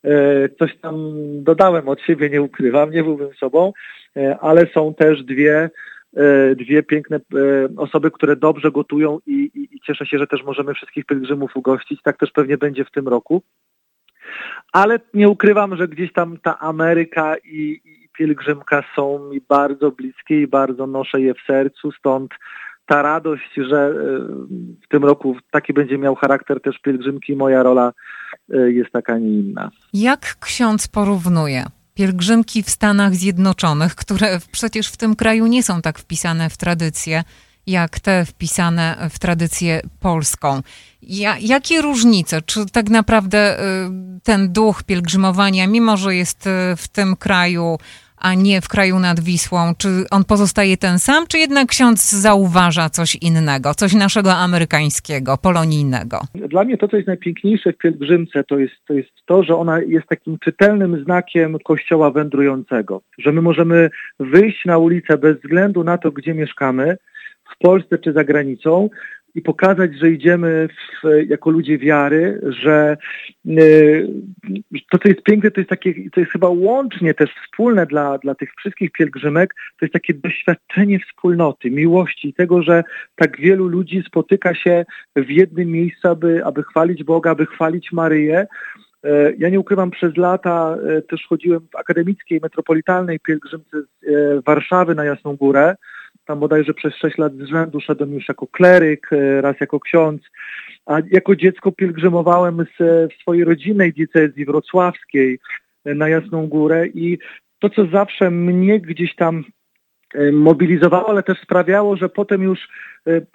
E, 0.06 0.50
coś 0.50 0.77
tam 0.77 0.96
dodałem 1.44 1.89
od 1.89 2.01
siebie, 2.01 2.29
nie 2.29 2.41
ukrywam, 2.41 2.91
nie 2.91 3.03
byłbym 3.03 3.34
sobą, 3.34 3.74
e, 4.18 4.38
ale 4.39 4.68
są 4.74 4.94
też 4.94 5.24
dwie, 5.24 5.70
e, 6.18 6.56
dwie 6.56 6.84
piękne 6.84 7.20
osoby, 7.77 8.12
które 8.12 8.36
dobrze 8.36 8.72
gotują 8.72 9.20
i, 9.27 9.51
i, 9.56 9.75
i 9.75 9.79
cieszę 9.79 10.06
się, 10.06 10.18
że 10.18 10.27
też 10.27 10.44
możemy 10.44 10.74
wszystkich 10.74 11.06
pielgrzymów 11.06 11.56
ugościć. 11.56 12.01
Tak 12.01 12.18
też 12.18 12.32
pewnie 12.32 12.58
będzie 12.58 12.86
w 12.86 12.91
tym 12.91 13.08
roku. 13.08 13.41
Ale 14.74 15.00
nie 15.13 15.29
ukrywam, 15.29 15.75
że 15.75 15.88
gdzieś 15.88 16.13
tam 16.13 16.38
ta 16.38 16.60
Ameryka 16.60 17.36
i, 17.38 17.82
i 17.86 18.10
pielgrzymka 18.18 18.84
są 18.96 19.29
mi 19.29 19.41
bardzo 19.50 19.91
bliskie 19.91 20.41
i 20.41 20.48
bardzo 20.48 20.88
noszę 20.88 21.22
je 21.22 21.34
w 21.34 21.41
sercu, 21.48 21.91
stąd 21.91 22.32
ta 22.89 23.01
radość, 23.01 23.51
że 23.58 23.77
e, 23.77 23.91
w 24.86 24.88
tym 24.89 25.05
roku 25.05 25.36
taki 25.51 25.74
będzie 25.74 25.98
miał 25.98 26.15
charakter 26.15 26.62
też 26.62 26.79
pielgrzymki, 26.79 27.36
moja 27.36 27.63
rola 27.63 27.93
e, 28.53 28.72
jest 28.72 28.91
taka, 28.91 29.17
nie 29.17 29.29
inna. 29.29 29.72
Jak 29.93 30.36
ksiądz 30.39 30.88
porównuje 30.88 31.65
pielgrzymki 31.93 32.63
w 32.63 32.69
Stanach 32.69 33.15
Zjednoczonych, 33.15 33.96
które 33.96 34.39
przecież 34.51 34.88
w 34.88 34.98
tym 34.98 35.15
kraju 35.15 35.48
nie 35.48 35.63
są 35.63 35.81
tak 35.81 36.00
wpisane 36.00 36.50
w 36.50 36.58
tradycję, 36.58 37.24
jak 37.67 38.00
te 38.00 38.25
wpisane 38.25 39.10
w 39.10 39.19
tradycję 39.19 39.81
polską. 40.00 40.62
Ja, 41.01 41.36
jakie 41.41 41.81
różnice? 41.81 42.41
Czy 42.41 42.65
tak 42.65 42.89
naprawdę 42.89 43.60
e, 43.60 43.63
ten 44.24 44.53
duch 44.53 44.84
pielgrzymowania, 44.84 45.67
mimo 45.67 45.98
że 45.98 46.15
jest 46.15 46.50
w 46.77 46.88
tym 46.88 47.15
kraju 47.15 47.77
a 48.19 48.33
nie 48.33 48.61
w 48.61 48.67
kraju 48.67 48.99
nad 48.99 49.19
Wisłą? 49.19 49.73
Czy 49.77 49.88
on 50.11 50.23
pozostaje 50.23 50.77
ten 50.77 50.99
sam, 50.99 51.27
czy 51.27 51.38
jednak 51.38 51.67
ksiądz 51.67 52.11
zauważa 52.11 52.89
coś 52.89 53.15
innego, 53.15 53.73
coś 53.73 53.93
naszego 53.93 54.33
amerykańskiego, 54.35 55.38
polonijnego? 55.38 56.19
Dla 56.35 56.63
mnie 56.63 56.77
to, 56.77 56.88
co 56.88 56.95
jest 56.95 57.07
najpiękniejsze 57.07 57.73
w 57.73 57.77
pielgrzymce, 57.77 58.43
to 58.43 58.59
jest, 58.59 58.75
to 58.88 58.93
jest 58.93 59.09
to, 59.25 59.43
że 59.43 59.55
ona 59.55 59.81
jest 59.81 60.07
takim 60.07 60.39
czytelnym 60.39 61.03
znakiem 61.03 61.57
kościoła 61.65 62.11
wędrującego. 62.11 63.01
Że 63.17 63.31
my 63.31 63.41
możemy 63.41 63.89
wyjść 64.19 64.65
na 64.65 64.77
ulicę 64.77 65.17
bez 65.17 65.38
względu 65.38 65.83
na 65.83 65.97
to, 65.97 66.11
gdzie 66.11 66.33
mieszkamy, 66.33 66.97
w 67.55 67.57
Polsce 67.57 67.97
czy 67.97 68.13
za 68.13 68.23
granicą 68.23 68.89
i 69.36 69.41
pokazać, 69.41 69.95
że 69.95 70.12
idziemy 70.12 70.67
w, 71.03 71.29
jako 71.29 71.50
ludzie 71.50 71.77
wiary, 71.77 72.41
że 72.43 72.98
y, 73.45 74.07
to, 74.91 74.98
co 74.98 75.09
jest 75.09 75.24
piękne, 75.24 75.51
to 75.51 75.59
jest 75.59 75.69
takie, 75.69 76.09
to 76.09 76.19
jest 76.19 76.31
chyba 76.31 76.50
łącznie 76.50 77.13
też 77.13 77.29
wspólne 77.43 77.86
dla, 77.86 78.17
dla 78.17 78.36
tych 78.36 78.50
wszystkich 78.57 78.91
pielgrzymek, 78.91 79.55
to 79.79 79.86
jest 79.86 79.93
takie 79.93 80.13
doświadczenie 80.13 81.00
wspólnoty, 81.00 81.71
miłości, 81.71 82.33
tego, 82.33 82.63
że 82.63 82.83
tak 83.15 83.39
wielu 83.39 83.67
ludzi 83.67 84.03
spotyka 84.07 84.55
się 84.55 84.86
w 85.15 85.29
jednym 85.29 85.71
miejscu, 85.71 86.07
aby, 86.07 86.45
aby 86.45 86.63
chwalić 86.63 87.03
Boga, 87.03 87.31
aby 87.31 87.45
chwalić 87.45 87.91
Maryję. 87.91 88.48
E, 89.03 89.33
ja 89.38 89.50
nie 89.50 89.59
ukrywam, 89.59 89.91
przez 89.91 90.17
lata 90.17 90.77
e, 90.98 91.01
też 91.01 91.27
chodziłem 91.27 91.62
w 91.71 91.75
akademickiej, 91.75 92.39
metropolitalnej 92.43 93.19
pielgrzymce 93.19 93.77
z 93.81 94.45
Warszawy 94.45 94.95
na 94.95 95.05
Jasną 95.05 95.36
Górę, 95.36 95.75
tam 96.29 96.39
bodajże 96.39 96.74
przez 96.74 96.95
sześć 96.95 97.17
lat 97.17 97.33
z 97.33 97.41
rzędu 97.41 97.79
szedłem 97.81 98.13
już 98.13 98.27
jako 98.27 98.48
kleryk, 98.48 99.13
e, 99.13 99.41
raz 99.41 99.59
jako 99.59 99.79
ksiądz, 99.79 100.21
a 100.86 101.00
jako 101.12 101.36
dziecko 101.36 101.71
pielgrzymowałem 101.71 102.65
z, 102.77 103.12
w 103.13 103.21
swojej 103.21 103.43
rodzinnej 103.43 103.93
diecezji 103.93 104.45
wrocławskiej 104.45 105.39
e, 105.86 105.93
na 105.93 106.09
Jasną 106.09 106.48
Górę 106.48 106.88
i 106.88 107.17
to, 107.59 107.69
co 107.69 107.86
zawsze 107.86 108.31
mnie 108.31 108.79
gdzieś 108.79 109.15
tam 109.15 109.43
e, 110.13 110.31
mobilizowało, 110.31 111.09
ale 111.09 111.24
też 111.24 111.41
sprawiało, 111.41 111.95
że 111.95 112.09
potem 112.09 112.41
już 112.43 112.67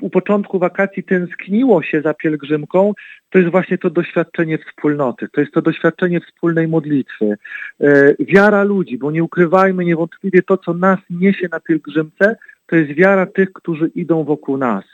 u 0.01 0.11
początku 0.11 0.59
wakacji 0.59 1.03
tęskniło 1.03 1.83
się 1.83 2.03
za 2.03 2.15
pielgrzymką, 2.15 2.93
to 3.31 3.39
jest 3.39 3.51
właśnie 3.51 3.79
to 3.79 3.91
doświadczenie 3.91 4.59
wspólnoty, 4.59 5.29
to 5.33 5.41
jest 5.41 5.53
to 5.53 5.63
doświadczenie 5.63 6.21
wspólnej 6.21 6.69
modlitwy. 6.69 7.37
Wiara 8.19 8.63
ludzi, 8.63 8.99
bo 8.99 9.11
nie 9.11 9.25
ukrywajmy 9.25 9.85
niewątpliwie 9.85 10.43
to, 10.43 10.59
co 10.59 10.75
nas 10.75 10.99
niesie 11.11 11.49
na 11.53 11.61
pielgrzymce, 11.61 12.37
to 12.67 12.77
jest 12.77 12.93
wiara 12.93 13.27
tych, 13.27 13.53
którzy 13.53 13.91
idą 13.95 14.25
wokół 14.25 14.57
nas. 14.57 14.85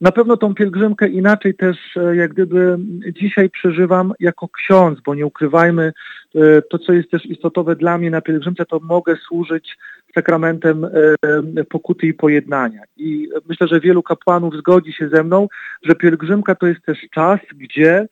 Na 0.00 0.12
pewno 0.12 0.36
tą 0.36 0.54
pielgrzymkę 0.54 1.08
inaczej 1.08 1.54
też 1.54 1.96
e, 1.96 2.16
jak 2.16 2.32
gdyby 2.32 2.78
dzisiaj 3.12 3.50
przeżywam 3.50 4.12
jako 4.20 4.48
ksiądz, 4.48 5.00
bo 5.00 5.14
nie 5.14 5.26
ukrywajmy, 5.26 5.92
e, 6.34 6.62
to 6.62 6.78
co 6.78 6.92
jest 6.92 7.10
też 7.10 7.26
istotowe 7.26 7.76
dla 7.76 7.98
mnie 7.98 8.10
na 8.10 8.20
pielgrzymce, 8.20 8.66
to 8.66 8.80
mogę 8.82 9.16
służyć 9.16 9.78
sakramentem 10.14 10.84
e, 10.84 11.64
pokuty 11.64 12.06
i 12.06 12.14
pojednania. 12.14 12.82
I 12.96 13.28
myślę, 13.48 13.68
że 13.68 13.80
wielu 13.80 14.02
kapłanów 14.02 14.54
zgodzi 14.56 14.92
się 14.92 15.08
ze 15.08 15.24
mną, 15.24 15.48
że 15.82 15.94
pielgrzymka 15.94 16.54
to 16.54 16.66
jest 16.66 16.82
też 16.82 16.98
czas, 17.10 17.40
gdzie 17.54 18.06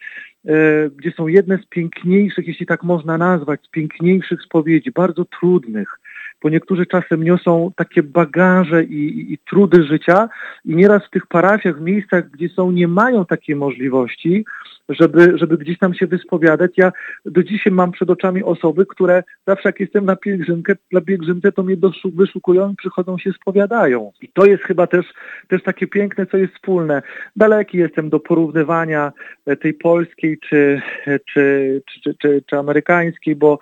gdzie 0.97 1.13
są 1.17 1.27
jedne 1.27 1.59
z 1.59 1.67
piękniejszych, 1.67 2.49
jeśli 2.49 2.67
tak 2.67 2.83
można 2.83 3.19
nazwać, 3.19 3.61
z 3.65 3.69
piękniejszych 3.69 4.43
spowiedzi, 4.43 4.91
bardzo 4.91 5.25
trudnych, 5.25 5.99
bo 6.43 6.49
niektórzy 6.49 6.87
czasem 6.87 7.25
niosą 7.25 7.71
takie 7.77 8.03
bagaże 8.03 8.85
i, 8.85 9.19
i, 9.19 9.33
i, 9.33 9.39
trudy 9.39 9.85
życia 9.85 10.29
i 10.65 10.77
nieraz 10.77 11.07
w 11.07 11.11
tych 11.11 11.27
parafiach, 11.27 11.79
w 11.79 11.81
miejscach, 11.81 12.31
gdzie 12.31 12.49
są, 12.49 12.71
nie 12.71 12.89
mają 12.89 13.25
takiej 13.25 13.57
możliwości, 13.57 14.45
żeby, 14.89 15.39
żeby 15.39 15.59
gdzieś 15.59 15.79
tam 15.79 15.95
się 15.95 16.07
wyspowiadać. 16.07 16.73
Ja 16.77 16.93
do 17.25 17.43
dzisiaj 17.43 17.73
mam 17.73 17.93
przed 17.93 18.11
oczami 18.11 18.43
osoby, 18.43 18.87
które 18.87 19.23
zawsze 19.47 19.69
jak 19.69 19.81
jestem 19.81 20.05
na 20.05 20.17
pielgrzymkę, 20.17 20.75
na 20.93 21.01
pielgrzymce, 21.01 21.53
to 21.53 21.63
mnie 21.63 21.77
wyszukują 22.05 22.73
i 22.73 22.77
przychodzą 22.77 23.19
się 23.19 23.33
spowiadają. 23.33 24.13
I 24.23 24.29
to 24.29 24.47
jest 24.47 24.63
chyba 24.63 24.87
też, 24.87 25.07
też 25.49 25.63
takie 25.63 25.87
piękne, 25.87 26.27
co 26.27 26.37
jest 26.37 26.55
wspólne. 26.55 27.03
Daleki 27.37 27.79
jestem 27.79 28.11
do 28.11 28.21
porównywania 28.21 29.13
e, 29.47 29.57
tej 29.57 29.75
polskiej 29.75 30.39
czy, 30.39 30.83
czy, 31.05 31.83
czy, 32.03 32.15
czy, 32.15 32.43
czy 32.47 32.59
amerykańskiej, 32.59 33.37
bo 33.37 33.59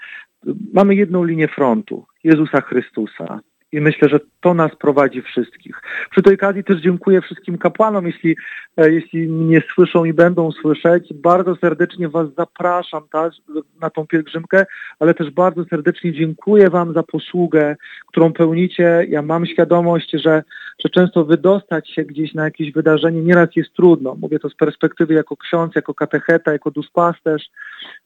mamy 0.72 0.94
jedną 0.94 1.24
linię 1.24 1.48
frontu. 1.48 2.06
Jezusa 2.24 2.62
Chrystusa. 2.62 3.40
I 3.72 3.80
myślę, 3.80 4.08
że 4.08 4.20
to 4.40 4.54
nas 4.54 4.76
prowadzi 4.76 5.22
wszystkich. 5.22 5.82
Przy 6.10 6.22
tej 6.22 6.34
okazji 6.34 6.64
też 6.64 6.80
dziękuję 6.80 7.20
wszystkim 7.20 7.58
kapłanom, 7.58 8.06
jeśli, 8.06 8.36
e, 8.76 8.92
jeśli 8.92 9.28
mnie 9.28 9.62
słyszą 9.74 10.04
i 10.04 10.12
będą 10.12 10.52
słyszeć. 10.52 11.14
Bardzo 11.14 11.56
serdecznie 11.56 12.08
Was 12.08 12.28
zapraszam 12.38 13.02
tak, 13.12 13.32
na 13.80 13.90
tą 13.90 14.06
pielgrzymkę, 14.06 14.66
ale 14.98 15.14
też 15.14 15.30
bardzo 15.30 15.64
serdecznie 15.64 16.12
dziękuję 16.12 16.70
Wam 16.70 16.94
za 16.94 17.02
posługę, 17.02 17.76
którą 18.06 18.32
pełnicie. 18.32 19.06
Ja 19.08 19.22
mam 19.22 19.46
świadomość, 19.46 20.10
że, 20.10 20.42
że 20.84 20.88
często 20.90 21.24
wydostać 21.24 21.90
się 21.90 22.04
gdzieś 22.04 22.34
na 22.34 22.44
jakieś 22.44 22.72
wydarzenie 22.72 23.22
nieraz 23.22 23.48
jest 23.56 23.74
trudno. 23.74 24.16
Mówię 24.20 24.38
to 24.38 24.48
z 24.48 24.54
perspektywy 24.54 25.14
jako 25.14 25.36
ksiądz, 25.36 25.74
jako 25.74 25.94
katecheta, 25.94 26.52
jako 26.52 26.70
duspasterz, 26.70 27.50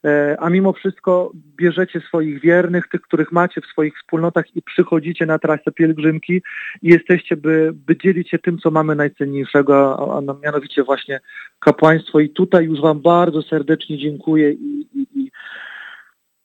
e, 0.04 0.36
a 0.40 0.50
mimo 0.50 0.72
wszystko 0.72 1.32
bierzecie 1.56 2.00
swoich 2.00 2.40
wiernych, 2.40 2.88
tych, 2.88 3.00
których 3.00 3.32
macie 3.32 3.60
w 3.60 3.66
swoich 3.66 3.98
wspólnotach 3.98 4.56
i 4.56 4.62
przychodzicie 4.62 5.26
na 5.26 5.38
trasę 5.56 5.72
pielgrzymki 5.72 6.42
i 6.82 6.88
jesteście, 6.88 7.36
by, 7.36 7.72
by 7.74 7.96
dzielić 7.96 8.30
się 8.30 8.38
tym, 8.38 8.58
co 8.58 8.70
mamy 8.70 8.94
najcenniejszego, 8.94 9.98
a, 9.98 10.18
a 10.18 10.34
mianowicie 10.44 10.82
właśnie 10.82 11.20
kapłaństwo. 11.58 12.20
I 12.20 12.30
tutaj 12.30 12.64
już 12.64 12.80
Wam 12.80 13.00
bardzo 13.00 13.42
serdecznie 13.42 13.98
dziękuję 13.98 14.52
i, 14.52 14.86
i, 14.94 15.06
i 15.14 15.30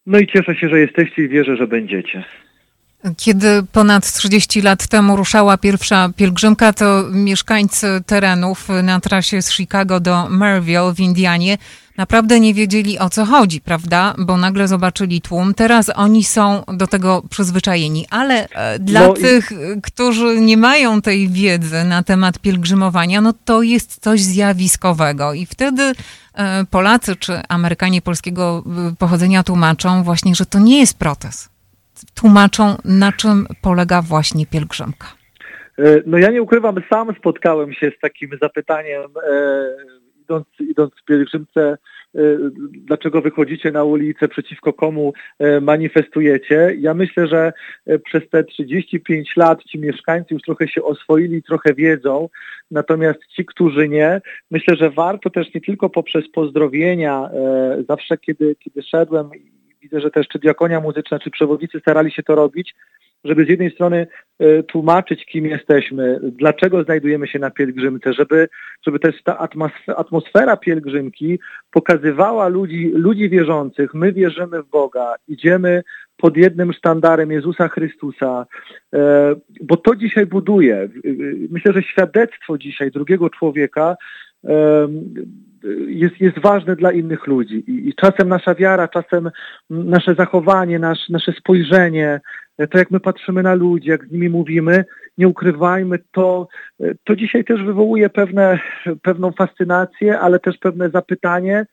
no 0.05 0.19
i 0.19 0.27
cieszę 0.27 0.55
się, 0.55 0.69
że 0.69 0.79
jesteście 0.79 1.23
i 1.23 1.29
wierzę, 1.29 1.57
że 1.57 1.67
będziecie. 1.67 2.23
Kiedy 3.17 3.47
ponad 3.73 4.13
30 4.13 4.61
lat 4.61 4.87
temu 4.87 5.15
ruszała 5.15 5.57
pierwsza 5.57 6.09
pielgrzymka, 6.17 6.73
to 6.73 7.03
mieszkańcy 7.11 7.87
terenów 8.05 8.67
na 8.83 8.99
trasie 8.99 9.41
z 9.41 9.51
Chicago 9.51 9.99
do 9.99 10.29
Maryville 10.29 10.93
w 10.95 10.99
Indianie 10.99 11.57
naprawdę 11.97 12.39
nie 12.39 12.53
wiedzieli 12.53 12.99
o 12.99 13.09
co 13.09 13.25
chodzi, 13.25 13.61
prawda? 13.61 14.13
Bo 14.17 14.37
nagle 14.37 14.67
zobaczyli 14.67 15.21
tłum. 15.21 15.53
Teraz 15.53 15.91
oni 15.95 16.23
są 16.23 16.63
do 16.77 16.87
tego 16.87 17.23
przyzwyczajeni, 17.29 18.05
ale 18.09 18.49
e, 18.49 18.79
dla 18.79 19.07
no 19.07 19.13
tych, 19.13 19.51
i... 19.51 19.81
którzy 19.81 20.41
nie 20.41 20.57
mają 20.57 21.01
tej 21.01 21.29
wiedzy 21.29 21.83
na 21.83 22.03
temat 22.03 22.39
pielgrzymowania, 22.39 23.21
no 23.21 23.33
to 23.45 23.61
jest 23.61 24.01
coś 24.01 24.21
zjawiskowego 24.21 25.33
i 25.33 25.45
wtedy 25.45 25.81
e, 26.33 26.65
Polacy 26.71 27.15
czy 27.15 27.33
Amerykanie 27.49 28.01
polskiego 28.01 28.63
e, 28.91 28.95
pochodzenia 28.95 29.43
tłumaczą 29.43 30.03
właśnie, 30.03 30.35
że 30.35 30.45
to 30.45 30.59
nie 30.59 30.79
jest 30.79 30.99
protest. 30.99 31.49
Tłumaczą, 32.15 32.75
na 32.85 33.11
czym 33.11 33.47
polega 33.61 34.01
właśnie 34.01 34.45
pielgrzymka. 34.45 35.07
No 36.05 36.17
ja 36.17 36.31
nie 36.31 36.41
ukrywam, 36.41 36.75
sam 36.89 37.15
spotkałem 37.19 37.73
się 37.73 37.91
z 37.97 37.99
takim 37.99 38.29
zapytaniem 38.41 39.01
idąc, 40.27 40.45
idąc 40.59 40.93
w 40.93 41.05
pielgrzymce, 41.05 41.77
e, 42.15 42.19
dlaczego 42.71 43.21
wychodzicie 43.21 43.71
na 43.71 43.83
ulicę, 43.83 44.27
przeciwko 44.27 44.73
komu 44.73 45.13
e, 45.39 45.61
manifestujecie. 45.61 46.75
Ja 46.79 46.93
myślę, 46.93 47.27
że 47.27 47.53
e, 47.85 47.99
przez 47.99 48.29
te 48.29 48.43
35 48.43 49.37
lat 49.37 49.63
ci 49.63 49.79
mieszkańcy 49.79 50.33
już 50.33 50.43
trochę 50.43 50.67
się 50.67 50.83
oswoili, 50.83 51.43
trochę 51.43 51.73
wiedzą, 51.73 52.29
natomiast 52.71 53.19
ci, 53.35 53.45
którzy 53.45 53.89
nie, 53.89 54.21
myślę, 54.51 54.75
że 54.75 54.89
warto 54.89 55.29
też 55.29 55.53
nie 55.53 55.61
tylko 55.61 55.89
poprzez 55.89 56.29
pozdrowienia, 56.29 57.29
zawsze 57.89 58.17
kiedy, 58.17 58.55
kiedy 58.55 58.83
szedłem, 58.83 59.29
widzę, 59.81 60.01
że 60.01 60.11
też 60.11 60.27
czy 60.27 60.39
diakonia 60.39 60.79
muzyczna, 60.79 61.19
czy 61.19 61.31
przewodnicy 61.31 61.79
starali 61.79 62.11
się 62.11 62.23
to 62.23 62.35
robić, 62.35 62.75
żeby 63.27 63.45
z 63.45 63.49
jednej 63.49 63.71
strony 63.71 64.07
e, 64.39 64.63
tłumaczyć, 64.63 65.25
kim 65.25 65.45
jesteśmy, 65.45 66.19
dlaczego 66.23 66.83
znajdujemy 66.83 67.27
się 67.27 67.39
na 67.39 67.51
pielgrzymce, 67.51 68.13
żeby, 68.13 68.47
żeby 68.85 68.99
też 68.99 69.23
ta 69.23 69.47
atmosfera 69.97 70.57
pielgrzymki 70.57 71.39
pokazywała 71.71 72.47
ludzi, 72.47 72.91
ludzi 72.93 73.29
wierzących, 73.29 73.93
my 73.93 74.13
wierzymy 74.13 74.63
w 74.63 74.69
Boga, 74.69 75.15
idziemy 75.27 75.83
pod 76.17 76.37
jednym 76.37 76.73
sztandarem 76.73 77.31
Jezusa 77.31 77.67
Chrystusa, 77.67 78.45
e, 78.93 79.35
bo 79.61 79.77
to 79.77 79.95
dzisiaj 79.95 80.25
buduje. 80.25 80.89
Myślę, 81.49 81.73
że 81.73 81.83
świadectwo 81.83 82.57
dzisiaj 82.57 82.91
drugiego 82.91 83.29
człowieka 83.29 83.95
e, 84.45 84.87
jest, 85.87 86.21
jest 86.21 86.39
ważne 86.39 86.75
dla 86.75 86.91
innych 86.91 87.27
ludzi. 87.27 87.63
I, 87.67 87.93
czasem 87.95 88.29
nasza 88.29 88.55
wiara, 88.55 88.87
czasem 88.87 89.29
nasze 89.69 90.15
zachowanie, 90.15 90.79
nasz, 90.79 91.09
nasze 91.09 91.31
spojrzenie, 91.31 92.19
to 92.71 92.77
jak 92.77 92.91
my 92.91 92.99
patrzymy 92.99 93.43
na 93.43 93.53
ludzi, 93.53 93.89
jak 93.89 94.05
z 94.05 94.11
nimi 94.11 94.29
mówimy, 94.29 94.85
nie 95.17 95.27
ukrywajmy, 95.27 95.99
to, 96.11 96.47
to 97.03 97.15
dzisiaj 97.15 97.45
też 97.45 97.63
wywołuje 97.63 98.09
pewne, 98.09 98.59
pewną 99.01 99.31
fascynację, 99.31 100.19
ale 100.19 100.39
też 100.39 100.57
pewne 100.57 100.89
zapytanie, 100.89 101.65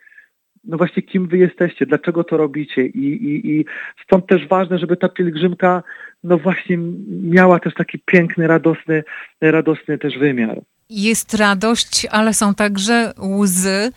no 0.64 0.76
właśnie 0.76 1.02
kim 1.02 1.28
wy 1.28 1.38
jesteście, 1.38 1.86
dlaczego 1.86 2.24
to 2.24 2.36
robicie 2.36 2.86
i, 2.86 3.06
i, 3.06 3.50
i 3.50 3.64
stąd 4.04 4.26
też 4.26 4.48
ważne, 4.48 4.78
żeby 4.78 4.96
ta 4.96 5.08
pielgrzymka 5.08 5.82
no 6.24 6.38
właśnie 6.38 6.78
miała 7.22 7.60
też 7.60 7.74
taki 7.74 7.98
piękny, 7.98 8.46
radosny, 8.46 9.04
radosny 9.40 9.98
też 9.98 10.18
wymiar. 10.18 10.60
Jest 10.90 11.34
radość, 11.34 12.06
ale 12.10 12.34
są 12.34 12.54
także 12.54 13.12
łzy. 13.42 13.90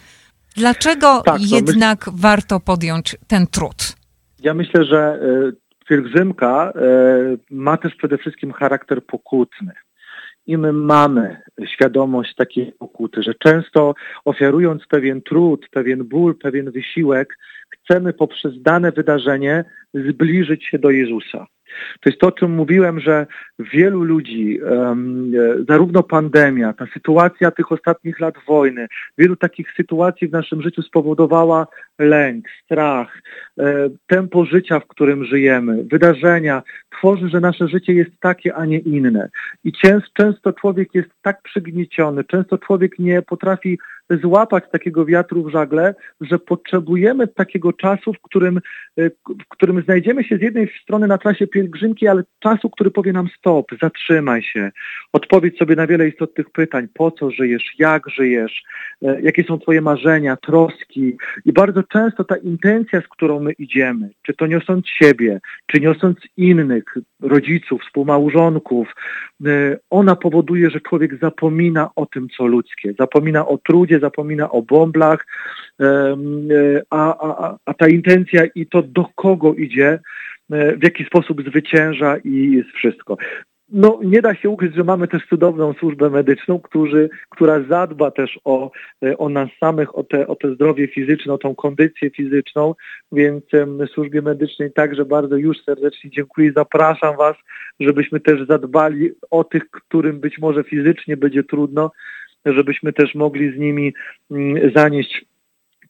Dlaczego 0.56 1.22
tak, 1.26 1.40
no 1.40 1.56
jednak 1.56 2.08
myśl... 2.08 2.20
warto 2.22 2.60
podjąć 2.60 3.18
ten 3.28 3.48
trud? 3.48 3.96
Ja 4.40 4.54
myślę, 4.54 4.86
że 4.86 5.20
pielgrzymka 5.88 6.74
e, 6.76 7.38
ma 7.52 7.78
też 7.78 7.96
przede 7.96 8.18
wszystkim 8.18 8.52
charakter 8.52 9.06
pokutny. 9.06 9.72
I 10.48 10.58
my 10.58 10.74
mamy 10.74 11.42
świadomość 11.66 12.36
takiej 12.36 12.72
pokuty, 12.72 13.24
że 13.24 13.34
często 13.34 13.94
ofiarując 14.26 14.88
pewien 14.88 15.22
trud, 15.22 15.68
pewien 15.72 16.04
ból, 16.04 16.38
pewien 16.38 16.72
wysiłek, 16.72 17.38
chcemy 17.88 18.14
poprzez 18.14 18.62
dane 18.62 18.92
wydarzenie 18.92 19.66
zbliżyć 19.94 20.66
się 20.66 20.80
do 20.80 20.90
Jezusa. 20.90 21.48
To 22.02 22.10
jest 22.10 22.20
to, 22.20 22.28
o 22.28 22.32
czym 22.32 22.52
mówiłem, 22.52 23.00
że 23.00 23.28
wielu 23.60 24.04
ludzi, 24.04 24.60
zarówno 25.68 26.04
pandemia, 26.04 26.74
ta 26.74 26.86
sytuacja 26.94 27.52
tych 27.52 27.72
ostatnich 27.72 28.20
lat 28.20 28.36
wojny, 28.48 28.88
wielu 29.18 29.36
takich 29.36 29.72
sytuacji 29.72 30.28
w 30.28 30.32
naszym 30.32 30.62
życiu 30.62 30.82
spowodowała 30.82 31.68
lęk, 32.00 32.46
strach, 32.64 33.22
e, 33.60 33.90
tempo 34.08 34.46
życia, 34.46 34.80
w 34.80 34.88
którym 34.88 35.26
żyjemy, 35.26 35.84
wydarzenia, 35.84 36.64
tworzy, 36.98 37.30
że 37.30 37.40
nasze 37.40 37.68
życie 37.68 37.94
jest 37.94 38.12
takie, 38.20 38.56
a 38.56 38.66
nie 38.66 38.80
inne. 38.80 39.30
I 39.64 39.72
często 40.14 40.54
człowiek 40.54 40.96
jest 40.96 41.10
tak 41.22 41.42
przygnieciony, 41.42 42.24
często 42.24 42.58
człowiek 42.58 43.00
nie 43.00 43.22
potrafi 43.22 43.80
złapać 44.10 44.64
takiego 44.72 45.06
wiatru 45.06 45.44
w 45.44 45.52
żagle, 45.52 45.96
że 46.22 46.40
potrzebujemy 46.40 47.28
takiego 47.28 47.74
czasu, 47.74 48.14
w 48.14 48.22
którym, 48.22 48.58
e, 48.98 49.10
w 49.30 49.48
którym 49.50 49.82
znajdziemy 49.82 50.24
się 50.24 50.38
z 50.38 50.42
jednej 50.42 50.72
strony 50.82 51.08
na 51.08 51.18
trasie 51.18 51.48
pielgrzymki, 51.48 52.08
ale 52.08 52.24
czasu, 52.40 52.70
który 52.70 52.92
powie 52.92 53.14
nam 53.14 53.28
stop, 53.38 53.66
zatrzymaj 53.82 54.42
się, 54.42 54.72
odpowiedz 55.14 55.58
sobie 55.58 55.76
na 55.76 55.88
wiele 55.88 56.08
istotnych 56.08 56.50
pytań, 56.50 56.88
po 56.94 57.12
co 57.12 57.32
żyjesz, 57.32 57.76
jak 57.80 58.10
żyjesz, 58.10 58.64
e, 59.02 59.22
jakie 59.22 59.44
są 59.44 59.60
twoje 59.60 59.82
marzenia, 59.82 60.38
troski? 60.38 61.18
I 61.46 61.54
bardzo 61.54 61.84
często 61.84 62.24
ta 62.24 62.38
intencja, 62.38 63.02
z 63.02 63.08
którą 63.08 63.40
my 63.40 63.52
idziemy, 63.52 64.10
czy 64.22 64.34
to 64.34 64.48
niosąc 64.48 64.88
siebie, 64.88 65.40
czy 65.66 65.80
niosąc 65.80 66.18
innych, 66.38 66.84
rodziców, 67.22 67.82
współmałżonków, 67.82 68.88
e, 69.46 69.78
ona 69.90 70.16
powoduje, 70.16 70.70
że 70.70 70.82
człowiek 70.82 71.20
zapomina 71.20 71.90
o 71.96 72.06
tym, 72.06 72.28
co 72.38 72.46
ludzkie, 72.46 72.94
zapomina 73.00 73.48
o 73.48 73.58
trudzie, 73.58 73.97
zapomina 74.00 74.52
o 74.52 74.62
bąblach, 74.62 75.26
e, 75.80 76.16
a, 76.90 77.30
a, 77.30 77.58
a 77.66 77.74
ta 77.74 77.88
intencja 77.88 78.46
i 78.56 78.66
to 78.66 78.82
do 78.82 79.06
kogo 79.16 79.54
idzie, 79.54 80.00
w 80.50 80.84
jaki 80.84 81.06
sposób 81.06 81.42
zwycięża 81.44 82.18
i 82.18 82.52
jest 82.52 82.70
wszystko 82.70 83.18
no, 83.70 84.00
nie 84.04 84.22
da 84.22 84.36
się 84.36 84.50
ukryć, 84.50 84.76
że 84.76 84.84
mamy 84.84 85.08
też 85.08 85.26
cudowną 85.26 85.74
służbę 85.74 86.10
medyczną, 86.10 86.60
którzy, 86.60 87.10
która 87.30 87.64
zadba 87.70 88.12
też 88.12 88.40
o, 88.44 88.72
e, 89.06 89.18
o 89.18 89.30
nas 89.30 89.50
samych, 89.60 89.98
o 89.98 90.04
te, 90.04 90.28
o 90.28 90.36
te 90.36 90.56
zdrowie 90.56 90.88
fizyczne, 90.88 91.34
o 91.34 91.38
tą 91.38 91.56
kondycję 91.56 92.10
fizyczną, 92.10 92.76
więc 93.12 93.44
um, 93.54 93.88
służbie 93.88 94.22
medycznej 94.22 94.72
także 94.72 95.06
bardzo 95.06 95.38
już 95.38 95.64
serdecznie 95.64 96.10
dziękuję. 96.10 96.52
Zapraszam 96.56 97.18
Was, 97.18 97.36
żebyśmy 97.80 98.20
też 98.20 98.48
zadbali 98.48 99.12
o 99.32 99.44
tych, 99.44 99.70
którym 99.70 100.20
być 100.20 100.38
może 100.40 100.64
fizycznie 100.64 101.18
będzie 101.18 101.44
trudno, 101.44 101.92
żebyśmy 102.54 102.94
też 102.94 103.16
mogli 103.16 103.52
z 103.52 103.58
nimi 103.58 103.94
um, 104.30 104.72
zanieść 104.76 105.26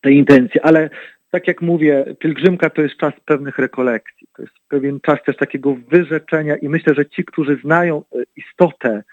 te 0.01 0.11
intencje. 0.11 0.65
Ale 0.65 0.89
tak 1.31 1.47
jak 1.47 1.61
mówię, 1.61 2.05
pielgrzymka 2.19 2.69
to 2.69 2.81
jest 2.81 2.97
czas 2.97 3.13
pewnych 3.25 3.57
rekolekcji, 3.59 4.27
to 4.35 4.41
jest 4.41 4.53
pewien 4.67 4.99
czas 4.99 5.23
też 5.25 5.37
takiego 5.37 5.75
wyrzeczenia 5.75 6.55
i 6.55 6.69
myślę, 6.69 6.95
że 6.95 7.05
ci, 7.05 7.25
którzy 7.25 7.59
znają 7.63 7.97
e, 7.97 8.23
istotę 8.35 9.03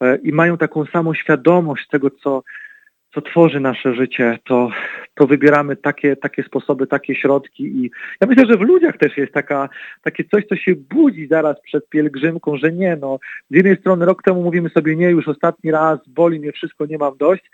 e, 0.00 0.16
i 0.16 0.32
mają 0.32 0.58
taką 0.58 0.86
samą 0.86 1.14
świadomość 1.14 1.88
tego, 1.88 2.10
co, 2.10 2.42
co 3.18 3.22
tworzy 3.22 3.60
nasze 3.60 3.94
życie, 3.94 4.38
to, 4.44 4.70
to 5.14 5.26
wybieramy 5.26 5.76
takie, 5.76 6.16
takie 6.16 6.42
sposoby, 6.42 6.86
takie 6.86 7.14
środki 7.14 7.64
i 7.64 7.90
ja 8.20 8.26
myślę, 8.26 8.46
że 8.46 8.56
w 8.56 8.60
ludziach 8.60 8.96
też 8.98 9.16
jest 9.16 9.32
taka, 9.32 9.68
takie 10.02 10.24
coś, 10.24 10.44
co 10.46 10.56
się 10.56 10.74
budzi 10.74 11.26
zaraz 11.26 11.60
przed 11.60 11.88
pielgrzymką, 11.88 12.56
że 12.56 12.72
nie, 12.72 12.96
no 12.96 13.18
z 13.50 13.56
jednej 13.56 13.76
strony 13.76 14.06
rok 14.06 14.22
temu 14.22 14.42
mówimy 14.42 14.68
sobie 14.68 14.96
nie, 14.96 15.10
już 15.10 15.28
ostatni 15.28 15.70
raz, 15.70 15.98
boli 16.08 16.40
mnie 16.40 16.52
wszystko, 16.52 16.86
nie 16.86 16.98
mam 16.98 17.16
dość, 17.16 17.50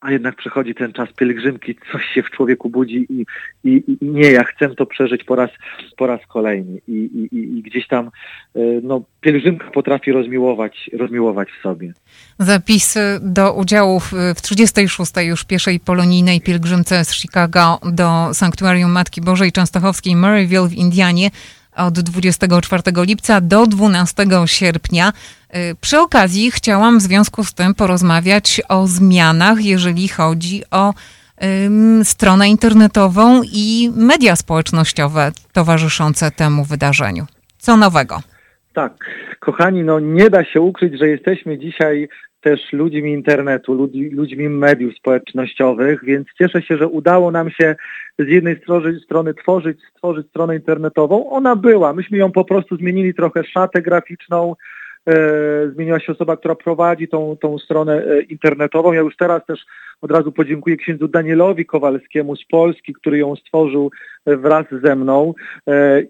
a 0.00 0.12
jednak 0.12 0.36
przychodzi 0.36 0.74
ten 0.74 0.92
czas 0.92 1.08
pielgrzymki, 1.12 1.76
coś 1.92 2.04
się 2.14 2.22
w 2.22 2.30
człowieku 2.30 2.70
budzi 2.70 3.06
i, 3.08 3.26
i, 3.64 3.82
i 3.88 4.06
nie, 4.06 4.30
ja 4.30 4.44
chcę 4.44 4.74
to 4.74 4.86
przeżyć 4.86 5.24
po 5.24 5.36
raz, 5.36 5.50
po 5.96 6.06
raz 6.06 6.20
kolejny. 6.28 6.80
I, 6.88 7.28
i, 7.32 7.62
gdzieś 7.62 7.86
tam 7.86 8.06
e, 8.06 8.10
no, 8.82 9.04
pielgrzymka 9.20 9.70
potrafi 9.70 10.12
rozmiłować, 10.12 10.90
rozmiłować 10.92 11.48
w 11.58 11.62
sobie. 11.62 11.92
Zapisy 12.38 13.00
do 13.22 13.54
udziału 13.54 14.00
w, 14.00 14.12
w 14.36 14.42
36. 14.42 15.12
już 15.16 15.44
pierwszej 15.44 15.80
polonijnej 15.80 16.40
pielgrzymce 16.40 17.04
z 17.04 17.14
Chicago 17.14 17.78
do 17.92 18.34
Sanktuarium 18.34 18.90
Matki 18.90 19.20
Bożej 19.20 19.52
Częstochowskiej 19.52 20.16
Maryville 20.16 20.68
w 20.68 20.74
Indianie 20.74 21.30
od 21.76 22.00
24 22.00 22.82
lipca 22.96 23.40
do 23.40 23.66
12 23.66 24.26
sierpnia. 24.46 25.12
Y, 25.56 25.74
przy 25.80 25.98
okazji 26.00 26.50
chciałam 26.50 26.98
w 26.98 27.02
związku 27.02 27.44
z 27.44 27.54
tym 27.54 27.74
porozmawiać 27.74 28.62
o 28.68 28.86
zmianach, 28.86 29.64
jeżeli 29.64 30.08
chodzi 30.08 30.62
o 30.70 30.94
stronę 32.02 32.48
internetową 32.48 33.42
i 33.52 33.90
media 33.96 34.36
społecznościowe 34.36 35.32
towarzyszące 35.52 36.30
temu 36.30 36.64
wydarzeniu. 36.64 37.26
Co 37.58 37.76
nowego? 37.76 38.22
Tak, 38.72 38.92
kochani, 39.40 39.82
no 39.82 40.00
nie 40.00 40.30
da 40.30 40.44
się 40.44 40.60
ukryć, 40.60 40.98
że 40.98 41.08
jesteśmy 41.08 41.58
dzisiaj 41.58 42.08
też 42.46 42.72
ludźmi 42.72 43.12
internetu, 43.12 43.74
ludźmi, 43.74 44.10
ludźmi 44.10 44.48
mediów 44.48 44.94
społecznościowych, 44.94 46.04
więc 46.04 46.26
cieszę 46.38 46.62
się, 46.62 46.76
że 46.76 46.88
udało 46.88 47.30
nam 47.30 47.50
się 47.50 47.76
z 48.18 48.28
jednej 48.28 48.56
strony, 48.56 49.00
strony 49.00 49.34
tworzyć, 49.34 49.78
stworzyć 49.90 50.26
stronę 50.26 50.56
internetową. 50.56 51.30
Ona 51.30 51.56
była, 51.56 51.92
myśmy 51.92 52.18
ją 52.18 52.32
po 52.32 52.44
prostu 52.44 52.76
zmienili 52.76 53.14
trochę 53.14 53.44
szatę 53.44 53.82
graficzną, 53.82 54.56
zmieniła 55.74 56.00
się 56.00 56.12
osoba, 56.12 56.36
która 56.36 56.54
prowadzi 56.54 57.08
tą, 57.08 57.36
tą 57.40 57.58
stronę 57.58 58.04
e, 58.04 58.20
internetową. 58.20 58.92
Ja 58.92 59.00
już 59.00 59.16
teraz 59.16 59.46
też 59.46 59.66
od 60.00 60.10
razu 60.10 60.32
podziękuję 60.32 60.76
księdzu 60.76 61.08
Danielowi 61.08 61.66
Kowalskiemu 61.66 62.36
z 62.36 62.44
Polski, 62.44 62.94
który 62.94 63.18
ją 63.18 63.36
stworzył 63.36 63.90
e, 64.26 64.36
wraz 64.36 64.64
ze 64.82 64.96
mną 64.96 65.34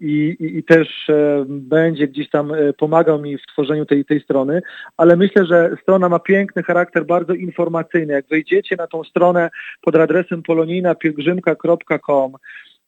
i, 0.01 0.35
i, 0.39 0.57
i 0.57 0.63
też 0.63 1.07
będzie 1.47 2.07
gdzieś 2.07 2.29
tam 2.29 2.51
pomagał 2.77 3.21
mi 3.21 3.37
w 3.37 3.45
tworzeniu 3.45 3.85
tej, 3.85 4.05
tej 4.05 4.19
strony, 4.19 4.61
ale 4.97 5.15
myślę, 5.15 5.45
że 5.45 5.77
strona 5.81 6.09
ma 6.09 6.19
piękny 6.19 6.63
charakter, 6.63 7.05
bardzo 7.05 7.33
informacyjny. 7.33 8.13
Jak 8.13 8.27
wejdziecie 8.27 8.75
na 8.75 8.87
tą 8.87 9.03
stronę 9.03 9.49
pod 9.81 9.95
adresem 9.95 10.43
polonijnapielgrzymka.com, 10.43 12.33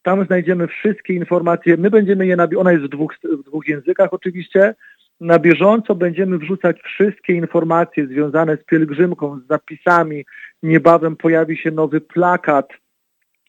tam 0.02 0.26
znajdziemy 0.26 0.68
wszystkie 0.68 1.14
informacje. 1.14 1.76
My 1.76 1.90
będziemy 1.90 2.26
je, 2.26 2.36
ona 2.56 2.72
jest 2.72 2.84
w 2.84 2.88
dwóch, 2.88 3.14
w 3.22 3.42
dwóch 3.42 3.68
językach 3.68 4.12
oczywiście, 4.12 4.74
na 5.20 5.38
bieżąco 5.38 5.94
będziemy 5.94 6.38
wrzucać 6.38 6.82
wszystkie 6.82 7.32
informacje 7.32 8.06
związane 8.06 8.56
z 8.56 8.64
pielgrzymką, 8.64 9.40
z 9.40 9.46
zapisami. 9.46 10.24
Niebawem 10.62 11.16
pojawi 11.16 11.56
się 11.56 11.70
nowy 11.70 12.00
plakat 12.00 12.68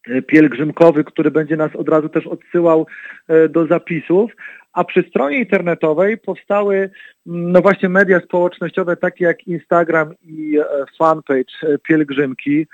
e, 0.08 0.22
pielgrzymkowy, 0.22 1.04
który 1.04 1.32
będzie 1.32 1.58
nas 1.58 1.76
od 1.76 1.90
razu 1.90 2.10
też 2.10 2.28
odsyłał 2.28 2.88
e, 3.28 3.50
do 3.50 3.68
zapisów. 3.68 4.32
A 4.74 4.84
przy 4.84 5.04
stronie 5.10 5.40
internetowej 5.40 6.18
powstały 6.18 6.76
mm, 6.76 7.52
no 7.52 7.62
właśnie 7.62 7.90
media 7.90 8.20
społecznościowe 8.20 8.98
takie 8.98 9.26
jak 9.26 9.48
Instagram 9.48 10.14
i 10.22 10.60
e, 10.60 10.66
fanpage 11.00 11.80
pielgrzymki. 11.88 12.68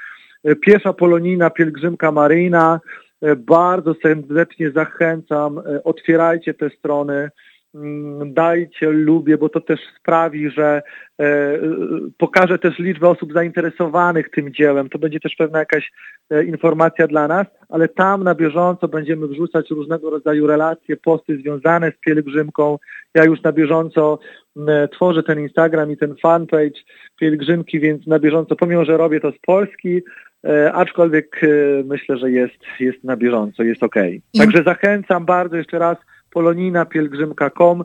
Piesza 0.62 0.94
polonijna 0.94 1.50
pielgrzymka 1.50 2.12
maryjna. 2.12 2.80
Bardzo 3.38 3.96
serdecznie 4.02 4.72
zachęcam, 4.72 5.62
otwierajcie 5.84 6.54
te 6.54 6.70
strony. 6.70 7.30
Mm, 7.78 8.34
dajcie, 8.34 8.90
lubię, 8.90 9.38
bo 9.38 9.50
to 9.50 9.62
też 9.62 9.80
sprawi, 10.00 10.50
że 10.50 10.82
e, 11.20 11.60
pokaże 12.18 12.60
też 12.60 12.80
liczbę 12.80 13.10
osób 13.10 13.34
zainteresowanych 13.34 14.30
tym 14.30 14.54
dziełem. 14.54 14.90
To 14.90 15.00
będzie 15.00 15.20
też 15.20 15.36
pewna 15.36 15.60
jakaś 15.60 15.92
e, 16.30 16.44
informacja 16.44 17.08
dla 17.08 17.28
nas, 17.28 17.48
ale 17.70 17.88
tam 17.88 18.24
na 18.24 18.36
bieżąco 18.36 18.88
będziemy 18.88 19.28
wrzucać 19.28 19.70
różnego 19.70 20.10
rodzaju 20.10 20.48
relacje, 20.48 20.98
posty 20.98 21.38
związane 21.38 21.92
z 21.92 22.00
pielgrzymką. 22.00 22.78
Ja 23.14 23.24
już 23.26 23.42
na 23.42 23.52
bieżąco 23.52 24.20
e, 24.68 24.88
tworzę 24.88 25.24
ten 25.24 25.40
Instagram 25.40 25.92
i 25.92 25.98
ten 25.98 26.16
fanpage 26.22 26.82
pielgrzymki, 27.20 27.80
więc 27.80 28.08
na 28.08 28.20
bieżąco, 28.20 28.56
pomimo, 28.56 28.86
że 28.86 28.98
robię 28.98 29.20
to 29.20 29.32
z 29.32 29.40
Polski, 29.46 30.02
e, 30.46 30.74
aczkolwiek 30.74 31.44
e, 31.44 31.48
myślę, 31.84 32.18
że 32.18 32.32
jest, 32.32 32.60
jest 32.80 33.04
na 33.04 33.18
bieżąco, 33.18 33.64
jest 33.64 33.84
ok. 33.84 33.96
Także 34.38 34.64
zachęcam 34.64 35.26
bardzo 35.26 35.58
jeszcze 35.58 35.80
raz 35.80 35.98
polonina 36.32 36.86
pielgrzymka.com, 36.86 37.84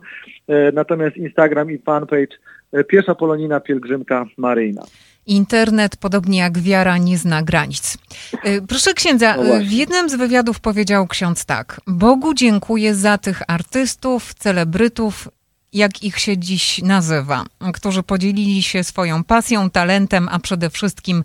e, 0.48 0.72
natomiast 0.72 1.16
Instagram 1.16 1.70
i 1.70 1.78
fanpage 1.78 2.38
e, 2.72 2.84
Piesza 2.84 3.14
Polonina 3.14 3.60
Pielgrzymka 3.60 4.26
Maryjna. 4.36 4.82
Internet, 5.26 5.96
podobnie 5.96 6.38
jak 6.38 6.58
wiara, 6.58 6.98
nie 6.98 7.18
zna 7.18 7.42
granic. 7.42 7.98
E, 8.44 8.60
proszę 8.60 8.94
księdza, 8.94 9.36
no 9.36 9.60
w 9.60 9.70
jednym 9.70 10.08
z 10.08 10.14
wywiadów 10.14 10.60
powiedział 10.60 11.06
ksiądz 11.06 11.44
tak. 11.44 11.80
Bogu 11.86 12.34
dziękuję 12.34 12.94
za 12.94 13.18
tych 13.18 13.42
artystów, 13.48 14.34
celebrytów, 14.34 15.28
jak 15.72 16.02
ich 16.02 16.18
się 16.18 16.38
dziś 16.38 16.82
nazywa, 16.82 17.44
którzy 17.74 18.02
podzielili 18.02 18.62
się 18.62 18.84
swoją 18.84 19.24
pasją, 19.24 19.70
talentem, 19.70 20.28
a 20.30 20.38
przede 20.38 20.70
wszystkim 20.70 21.24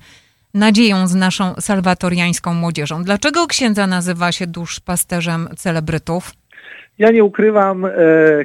nadzieją 0.54 1.08
z 1.08 1.16
naszą 1.16 1.56
salwatoriańską 1.60 2.54
młodzieżą. 2.54 3.04
Dlaczego 3.04 3.48
księdza 3.48 3.88
nazywa 3.88 4.32
się 4.32 4.48
duszpasterzem 4.48 5.50
celebrytów? 5.58 6.34
Ja 6.98 7.12
nie 7.12 7.24
ukrywam, 7.24 7.86
e, 7.86 7.92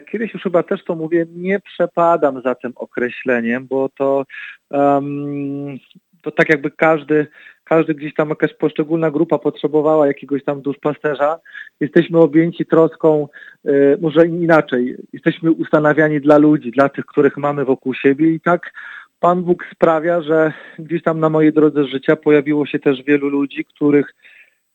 kiedyś 0.00 0.34
już 0.34 0.42
chyba 0.42 0.62
też 0.62 0.84
to 0.84 0.94
mówię, 0.94 1.26
nie 1.34 1.60
przepadam 1.60 2.42
za 2.42 2.54
tym 2.54 2.72
określeniem, 2.76 3.66
bo 3.66 3.88
to, 3.88 4.24
um, 4.70 5.78
to 6.22 6.30
tak 6.30 6.48
jakby 6.48 6.70
każdy, 6.70 7.26
każdy 7.64 7.94
gdzieś 7.94 8.14
tam 8.14 8.28
jakaś 8.28 8.54
poszczególna 8.54 9.10
grupa 9.10 9.38
potrzebowała 9.38 10.06
jakiegoś 10.06 10.44
tam 10.44 10.62
duszpasterza. 10.62 11.38
Jesteśmy 11.80 12.18
objęci 12.18 12.66
troską, 12.66 13.28
e, 13.64 13.70
może 14.00 14.26
inaczej, 14.26 14.96
jesteśmy 15.12 15.50
ustanawiani 15.50 16.20
dla 16.20 16.38
ludzi, 16.38 16.70
dla 16.70 16.88
tych, 16.88 17.06
których 17.06 17.36
mamy 17.36 17.64
wokół 17.64 17.94
siebie 17.94 18.30
i 18.30 18.40
tak 18.40 18.72
Pan 19.20 19.42
Bóg 19.42 19.66
sprawia, 19.74 20.22
że 20.22 20.52
gdzieś 20.78 21.02
tam 21.02 21.20
na 21.20 21.28
mojej 21.28 21.52
drodze 21.52 21.84
życia 21.84 22.16
pojawiło 22.16 22.66
się 22.66 22.78
też 22.78 23.02
wielu 23.02 23.28
ludzi, 23.28 23.64
których 23.64 24.14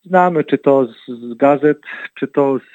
znamy, 0.07 0.43
czy 0.43 0.57
to 0.57 0.85
z, 0.85 1.37
gazet, 1.37 1.81
czy 2.19 2.27
to 2.27 2.59
z, 2.59 2.73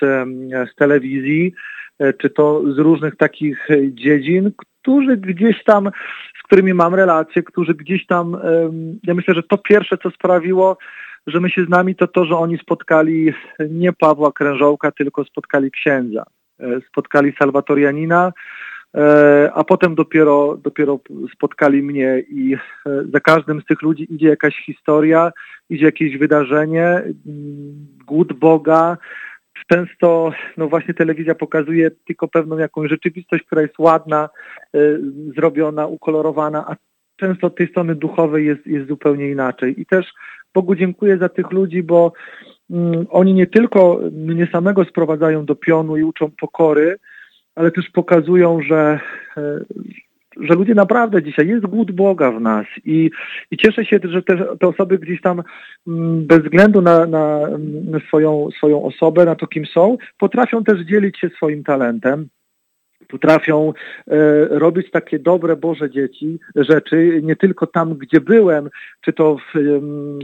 z 0.73 0.75
telewizji, 0.75 1.55
e, 1.99 2.12
czy 2.12 2.31
to 2.31 2.62
z 2.75 2.79
różnych 2.79 3.16
takich 3.16 3.68
dziedzin, 3.88 4.53
którzy 4.57 5.16
gdzieś 5.16 5.64
tam, 5.64 5.90
z 6.40 6.42
którymi 6.42 6.75
mam 6.75 6.95
relacje, 6.95 7.42
którzy 7.42 7.75
gdzieś 7.75 8.07
tam, 8.07 8.37
ja 9.05 9.14
myślę, 9.14 9.35
że 9.35 9.42
to 9.42 9.59
pierwsze, 9.59 9.99
co 9.99 10.11
sprawiło, 10.11 10.77
że 11.27 11.40
my 11.40 11.51
się 11.51 11.64
z 11.64 11.68
nami, 11.68 11.95
to 11.95 12.07
to, 12.07 12.25
że 12.25 12.37
oni 12.37 12.59
spotkali 12.59 13.33
nie 13.71 13.92
Pawła 13.92 14.33
Krężołka, 14.33 14.90
tylko 14.90 15.25
spotkali 15.25 15.71
księdza. 15.71 16.25
E, 16.62 16.81
spotkali 16.88 17.33
Salwatorianina, 17.38 18.27
e, 18.27 18.33
a 19.55 19.64
potem 19.64 19.94
dopiero, 19.94 20.57
dopiero 20.57 21.00
spotkali 21.35 21.83
mnie 21.83 22.22
i 22.31 22.57
za 23.12 23.20
każdym 23.20 23.61
z 23.61 23.64
tych 23.64 23.83
ludzi 23.83 24.14
idzie 24.14 24.28
jakaś 24.28 24.57
historia, 24.66 25.33
idzie 25.70 25.85
jakieś 25.85 26.18
wydarzenie, 26.18 26.87
mm, 26.87 27.87
głód 28.07 28.33
Boga. 28.33 28.98
Często 29.66 30.33
no 30.57 30.68
właśnie 30.68 30.94
telewizja 30.94 31.35
pokazuje 31.35 31.90
tylko 31.90 32.28
pewną 32.28 32.59
jakąś 32.59 32.90
rzeczywistość, 32.90 33.44
która 33.44 33.62
jest 33.62 33.78
ładna, 33.78 34.28
y, 34.76 35.00
zrobiona, 35.37 35.87
ukolorowana, 35.87 36.64
a 36.68 36.76
często 37.16 37.46
od 37.46 37.57
tej 37.57 37.68
strony 37.68 37.94
duchowej 37.94 38.46
jest, 38.46 38.66
jest 38.66 38.88
zupełnie 38.88 39.31
inaczej. 39.31 39.81
I 39.81 39.87
też 39.87 40.12
Bogu 40.55 40.74
dziękuję 40.74 41.18
za 41.18 41.28
tych 41.28 41.50
ludzi, 41.50 41.83
bo 41.83 42.12
mm, 42.70 43.07
oni 43.11 43.35
nie 43.35 43.46
tylko 43.46 44.00
mnie 44.12 44.48
samego 44.52 44.85
sprowadzają 44.85 45.44
do 45.44 45.55
pionu 45.55 45.96
i 45.96 46.02
uczą 46.02 46.31
pokory, 46.40 46.98
ale 47.55 47.71
też 47.71 47.91
pokazują, 47.91 48.62
że, 48.62 49.01
y, 49.38 49.41
że 50.41 50.55
ludzie 50.55 50.75
naprawdę 50.75 51.23
dzisiaj, 51.23 51.49
jest 51.49 51.67
głód 51.67 51.93
Boga 51.93 52.33
w 52.33 52.41
nas 52.41 52.67
i, 52.85 53.11
i 53.51 53.57
cieszę 53.57 53.85
się, 53.85 54.01
że 54.05 54.23
te, 54.23 54.57
te 54.61 54.67
osoby 54.69 54.99
gdzieś 54.99 55.21
tam 55.21 55.43
mm, 55.87 56.27
bez 56.27 56.38
względu 56.38 56.83
na, 56.83 57.07
na 57.07 57.41
swoją, 58.09 58.49
swoją 58.57 58.83
osobę, 58.83 59.25
na 59.25 59.35
to 59.35 59.47
kim 59.47 59.67
są, 59.67 59.99
potrafią 60.19 60.65
też 60.65 60.81
dzielić 60.81 61.19
się 61.19 61.29
swoim 61.29 61.65
talentem 61.65 62.29
potrafią 63.12 63.73
e, 64.09 64.15
robić 64.59 64.91
takie 64.91 65.19
dobre 65.19 65.57
Boże 65.57 65.91
dzieci, 65.91 66.38
rzeczy, 66.57 67.21
nie 67.23 67.37
tylko 67.37 67.67
tam, 67.67 67.95
gdzie 67.95 68.21
byłem, 68.21 68.71
czy 69.01 69.12
to 69.12 69.37
w, 69.37 69.57
e, 69.57 69.61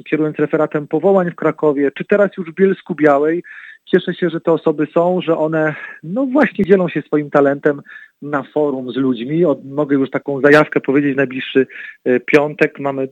kierując 0.02 0.36
referatem 0.38 0.88
powołań 0.88 1.30
w 1.30 1.34
Krakowie, 1.34 1.90
czy 1.90 2.04
teraz 2.04 2.30
już 2.38 2.50
w 2.50 2.54
Bielsku 2.54 2.94
Białej, 2.94 3.42
Cieszę 3.90 4.14
się, 4.14 4.30
że 4.30 4.40
te 4.40 4.52
osoby 4.52 4.86
są, 4.94 5.20
że 5.20 5.38
one 5.38 5.74
no 6.02 6.26
właśnie 6.26 6.64
dzielą 6.64 6.88
się 6.88 7.02
swoim 7.02 7.30
talentem 7.30 7.82
na 8.22 8.42
forum 8.42 8.92
z 8.92 8.96
ludźmi. 8.96 9.44
Od, 9.44 9.64
mogę 9.64 9.96
już 9.96 10.10
taką 10.10 10.40
zajawkę 10.40 10.80
powiedzieć, 10.80 11.16
najbliższy 11.16 11.66
e, 12.04 12.20
piątek 12.20 12.80
mamy 12.80 13.08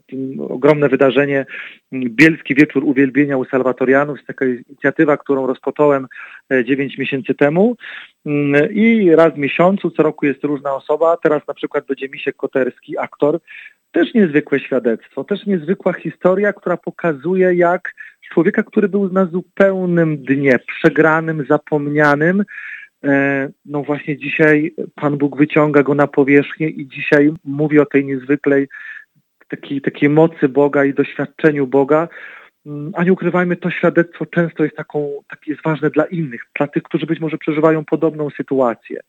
ogromne 0.49 0.89
wydarzenie 0.89 1.47
Bielski 1.93 2.55
Wieczór 2.55 2.85
Uwielbienia 2.85 3.37
u 3.37 3.45
Salwatorianów. 3.45 4.17
Jest 4.17 4.27
taka 4.27 4.45
inicjatywa, 4.45 5.17
którą 5.17 5.47
rozpocząłem 5.47 6.07
9 6.65 6.95
e, 6.95 7.01
miesięcy 7.01 7.35
temu 7.35 7.77
i 8.71 9.11
raz 9.15 9.35
w 9.35 9.39
miesiącu, 9.39 9.91
co 9.91 10.03
roku 10.03 10.27
jest 10.27 10.45
różna 10.45 10.75
osoba. 10.75 11.17
Teraz 11.23 11.43
na 11.49 11.55
przykład 11.55 11.87
będzie 11.87 12.09
Misiek 12.09 12.37
Koterski, 12.37 12.99
aktor. 12.99 13.41
Też 13.93 14.15
niezwykłe 14.15 14.61
świadectwo, 14.61 15.25
też 15.25 15.47
niezwykła 15.47 15.93
historia, 15.93 16.53
która 16.53 16.77
pokazuje 16.77 17.55
jak 17.55 17.93
człowieka, 18.33 18.63
który 18.63 18.89
był 18.89 19.13
na 19.13 19.27
zupełnym 19.27 20.25
dnie, 20.25 20.59
przegranym, 20.59 21.45
zapomnianym, 21.49 22.45
e, 23.05 23.49
no 23.65 23.83
właśnie 23.83 24.19
dzisiaj 24.19 24.75
Pan 24.95 25.19
Bóg 25.19 25.37
wyciąga 25.37 25.83
go 25.83 25.95
na 25.95 26.07
powierzchnię 26.07 26.69
i 26.69 26.89
dzisiaj 26.89 27.33
mówi 27.45 27.79
o 27.79 27.87
tej 27.87 28.05
niezwykłej 28.05 28.69
takiej, 29.49 29.81
takiej 29.81 30.09
mocy 30.09 30.49
Boga 30.49 30.85
i 30.85 30.95
doświadczeniu 30.95 31.67
Boga. 31.67 32.09
Mm, 32.67 32.93
a 32.95 33.05
nie 33.05 33.13
ukrywajmy, 33.13 33.57
to 33.57 33.71
świadectwo 33.71 34.27
często 34.27 34.65
jest 34.65 34.77
taką, 34.77 35.23
takie 35.29 35.51
jest 35.51 35.63
ważne 35.63 35.91
dla 35.91 36.05
innych, 36.05 36.43
dla 36.59 36.67
tych, 36.67 36.83
którzy 36.83 37.07
być 37.07 37.21
może 37.21 37.39
przeżywają 37.39 37.85
podobną 37.85 38.31
sytuację. 38.31 39.01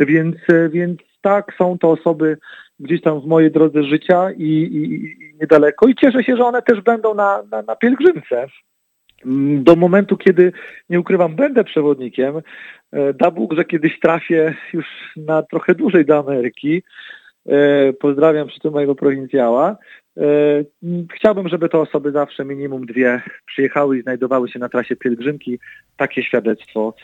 Więc, 0.00 0.36
e, 0.48 0.68
więc 0.68 1.00
tak, 1.20 1.54
są 1.58 1.78
to 1.78 1.90
osoby 1.90 2.38
gdzieś 2.80 3.00
tam 3.00 3.20
w 3.20 3.26
mojej 3.26 3.50
drodze 3.50 3.82
życia 3.84 4.30
i, 4.30 4.42
i, 4.42 5.04
i 5.04 5.34
niedaleko 5.40 5.88
i 5.88 5.94
cieszę 5.94 6.24
się, 6.24 6.36
że 6.36 6.44
one 6.44 6.62
też 6.62 6.80
będą 6.80 7.14
na, 7.14 7.42
na, 7.50 7.62
na 7.62 7.76
pielgrzymce. 7.76 8.46
Mm, 9.26 9.64
do 9.64 9.76
momentu, 9.76 10.16
kiedy, 10.16 10.52
nie 10.90 11.00
ukrywam, 11.00 11.36
będę 11.36 11.64
przewodnikiem, 11.64 12.36
e, 12.92 13.12
da 13.14 13.30
Bóg, 13.30 13.54
że 13.54 13.64
kiedyś 13.64 14.00
trafię 14.00 14.54
już 14.72 14.86
na 15.16 15.42
trochę 15.42 15.74
dłużej 15.74 16.04
do 16.04 16.18
Ameryki. 16.18 16.82
E, 17.48 17.92
pozdrawiam 17.92 18.48
przy 18.48 18.60
tym 18.60 18.72
mojego 18.72 18.94
prowincjała. 18.94 19.76
E, 20.16 20.22
chciałbym, 21.14 21.48
żeby 21.48 21.68
te 21.68 21.78
osoby 21.78 22.12
zawsze 22.12 22.44
minimum 22.44 22.86
dwie 22.86 23.22
przyjechały 23.46 23.98
i 23.98 24.02
znajdowały 24.02 24.48
się 24.48 24.58
na 24.58 24.68
trasie 24.68 24.96
pielgrzymki. 24.96 25.58
Takie 25.96 26.22
świadectwo, 26.22 26.94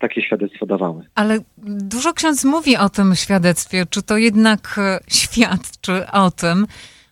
takie 0.00 0.22
świadectwo 0.22 0.66
dawały. 0.66 1.04
Ale 1.14 1.38
dużo 1.66 2.12
ksiądz 2.12 2.44
mówi 2.44 2.76
o 2.76 2.88
tym 2.88 3.14
świadectwie. 3.14 3.84
Czy 3.90 4.02
to 4.02 4.16
jednak 4.16 4.80
świadczy 5.08 6.06
o 6.12 6.30
tym, 6.30 6.66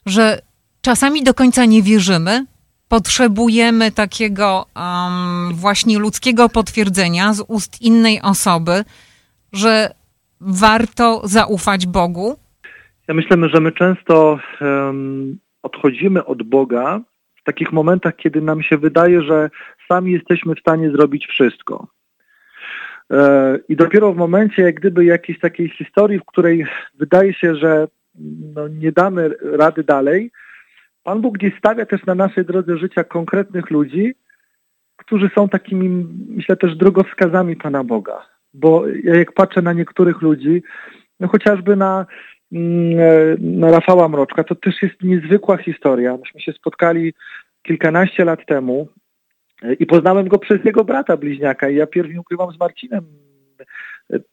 że 0.07 0.39
czasami 0.81 1.25
do 1.25 1.35
końca 1.35 1.65
nie 1.65 1.83
wierzymy, 1.83 2.47
potrzebujemy 2.89 3.93
takiego 3.93 4.67
um, 4.77 5.55
właśnie 5.55 5.99
ludzkiego 5.99 6.49
potwierdzenia 6.49 7.33
z 7.33 7.45
ust 7.49 7.83
innej 7.83 8.21
osoby, 8.23 8.85
że 9.53 9.91
warto 10.41 11.23
zaufać 11.25 11.87
Bogu? 11.87 12.37
Ja 13.09 13.15
myślę, 13.15 13.37
że 13.55 13.61
my 13.61 13.73
często 13.73 14.39
um, 14.61 15.39
odchodzimy 15.67 16.25
od 16.25 16.43
Boga 16.43 17.01
w 17.37 17.43
takich 17.45 17.73
momentach, 17.73 18.17
kiedy 18.17 18.41
nam 18.41 18.63
się 18.63 18.79
wydaje, 18.79 19.23
że 19.23 19.51
sami 19.89 20.13
jesteśmy 20.13 20.55
w 20.55 20.61
stanie 20.61 20.91
zrobić 20.91 21.27
wszystko. 21.27 21.87
E, 23.13 23.59
I 23.69 23.77
dopiero 23.77 24.13
w 24.13 24.17
momencie, 24.17 24.63
jak 24.63 24.75
gdyby 24.75 25.05
jakiejś 25.05 25.39
takiej 25.41 25.69
historii, 25.69 26.19
w 26.19 26.25
której 26.25 26.67
wydaje 26.95 27.35
się, 27.35 27.55
że 27.55 27.89
no, 28.55 28.69
nie 28.69 28.93
damy 28.93 29.31
rady 29.43 29.85
dalej, 29.85 30.31
Pan 31.03 31.21
Bóg 31.21 31.35
gdzieś 31.39 31.59
stawia 31.59 31.87
też 31.87 32.07
na 32.07 32.15
naszej 32.15 32.45
drodze 32.45 32.79
życia 32.79 33.05
konkretnych 33.05 33.71
ludzi, 33.71 34.15
którzy 34.97 35.31
są 35.35 35.49
takimi, 35.49 36.07
myślę, 36.29 36.57
też 36.57 36.77
drogowskazami 36.77 37.57
Pana 37.57 37.85
Boga. 37.85 38.27
Bo 38.55 38.87
ja 39.05 39.15
jak 39.15 39.33
patrzę 39.33 39.63
na 39.63 39.73
niektórych 39.73 40.23
ludzi, 40.23 40.63
no 41.21 41.29
chociażby 41.29 41.77
na, 41.77 41.91
na 41.97 42.07
Rafała 43.61 44.09
Mroczka, 44.09 44.45
to 44.45 44.55
też 44.55 44.83
jest 44.83 45.03
niezwykła 45.03 45.57
historia. 45.57 46.17
Myśmy 46.17 46.41
się 46.41 46.53
spotkali 46.53 47.15
kilkanaście 47.63 48.25
lat 48.25 48.47
temu 48.47 48.89
i 49.79 49.87
poznałem 49.87 50.29
go 50.29 50.39
przez 50.39 50.65
jego 50.65 50.85
brata 50.85 51.17
bliźniaka 51.17 51.69
i 51.69 51.77
ja 51.77 51.87
pierwszy 51.87 52.21
ukrywam 52.21 52.53
z 52.53 52.59
Marcinem 52.59 53.05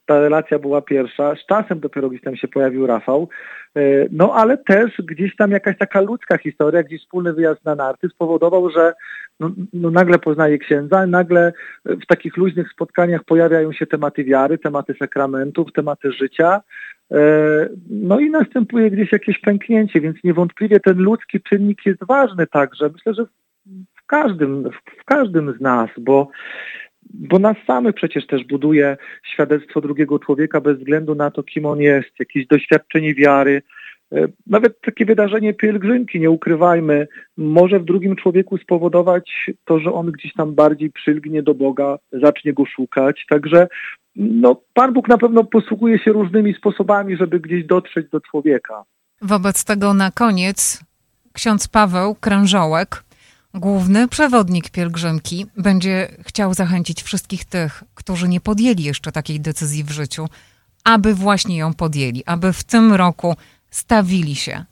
ta 0.06 0.20
relacja 0.20 0.60
była 0.60 0.82
pierwsza. 0.82 1.36
Z 1.36 1.46
czasem 1.46 1.80
dopiero 1.80 2.10
gdzieś 2.10 2.22
tam 2.22 2.36
się 2.36 2.48
pojawił 2.48 2.88
Rafał. 2.88 3.30
E, 3.76 3.82
no 4.12 4.34
ale 4.34 4.58
też 4.58 4.92
gdzieś 5.04 5.36
tam 5.36 5.52
jakaś 5.52 5.78
taka 5.78 6.02
ludzka 6.02 6.38
historia, 6.38 6.84
gdzieś 6.84 7.02
wspólny 7.02 7.34
wyjazd 7.34 7.66
na 7.66 7.76
narty 7.76 8.10
spowodował, 8.10 8.70
że 8.70 8.94
no, 9.40 9.52
no 9.74 9.92
nagle 9.92 10.20
poznaje 10.20 10.58
księdza, 10.58 11.08
nagle 11.08 11.54
w 11.86 12.06
takich 12.06 12.38
luźnych 12.38 12.70
spotkaniach 12.72 13.24
pojawiają 13.24 13.74
się 13.74 13.86
tematy 13.86 14.24
wiary, 14.24 14.58
tematy 14.58 14.96
sakramentów, 15.00 15.74
tematy 15.74 16.12
życia. 16.12 16.62
E, 17.14 17.70
no 17.90 18.20
i 18.20 18.30
następuje 18.30 18.92
gdzieś 18.92 19.12
jakieś 19.12 19.40
pęknięcie, 19.40 20.02
więc 20.02 20.18
niewątpliwie 20.24 20.80
ten 20.80 20.98
ludzki 20.98 21.42
czynnik 21.42 21.86
jest 21.86 22.06
ważny 22.08 22.48
także. 22.48 22.90
Myślę, 22.94 23.14
że 23.14 23.26
w 23.96 24.06
każdym, 24.06 24.70
w 25.02 25.04
każdym 25.06 25.58
z 25.58 25.62
nas, 25.62 25.90
bo 25.98 26.28
bo 27.14 27.40
nas 27.40 27.58
samych 27.68 27.96
przecież 27.96 28.28
też 28.28 28.44
buduje 28.44 28.98
świadectwo 29.24 29.82
drugiego 29.82 30.20
człowieka 30.20 30.62
bez 30.62 30.78
względu 30.78 31.16
na 31.16 31.32
to, 31.32 31.44
kim 31.44 31.66
on 31.66 31.80
jest, 31.80 32.20
jakieś 32.20 32.48
doświadczenie 32.48 33.16
wiary. 33.16 33.62
E, 34.14 34.28
nawet 34.48 34.82
takie 34.82 35.06
wydarzenie 35.06 35.54
pielgrzymki, 35.54 36.20
nie 36.20 36.30
ukrywajmy, 36.30 37.08
może 37.38 37.80
w 37.80 37.86
drugim 37.86 38.16
człowieku 38.16 38.58
spowodować 38.58 39.52
to, 39.66 39.80
że 39.80 39.94
on 39.94 40.12
gdzieś 40.12 40.34
tam 40.34 40.56
bardziej 40.56 40.92
przylgnie 40.92 41.44
do 41.44 41.54
Boga, 41.54 41.98
zacznie 42.12 42.54
go 42.54 42.66
szukać. 42.66 43.26
Także 43.30 43.68
no, 44.16 44.62
Pan 44.74 44.94
Bóg 44.94 45.08
na 45.08 45.18
pewno 45.18 45.44
posługuje 45.44 46.00
się 46.00 46.12
różnymi 46.12 46.54
sposobami, 46.54 47.18
żeby 47.18 47.40
gdzieś 47.40 47.66
dotrzeć 47.66 48.10
do 48.10 48.22
człowieka. 48.22 48.84
Wobec 49.22 49.66
tego 49.66 49.94
na 49.94 50.12
koniec 50.12 50.84
ksiądz 51.34 51.68
Paweł 51.68 52.16
Krężołek 52.16 53.04
Główny 53.56 54.08
przewodnik 54.08 54.70
pielgrzymki 54.70 55.46
będzie 55.58 56.08
chciał 56.20 56.54
zachęcić 56.54 57.04
wszystkich 57.04 57.46
tych, 57.46 57.84
którzy 57.96 58.28
nie 58.30 58.42
podjęli 58.42 58.84
jeszcze 58.84 59.12
takiej 59.12 59.40
decyzji 59.40 59.84
w 59.84 59.92
życiu, 59.92 60.30
aby 60.84 61.14
właśnie 61.14 61.58
ją 61.58 61.74
podjęli, 61.74 62.24
aby 62.26 62.54
w 62.54 62.64
tym 62.64 62.94
roku 62.94 63.36
stawili 63.74 64.36
się 64.36 64.66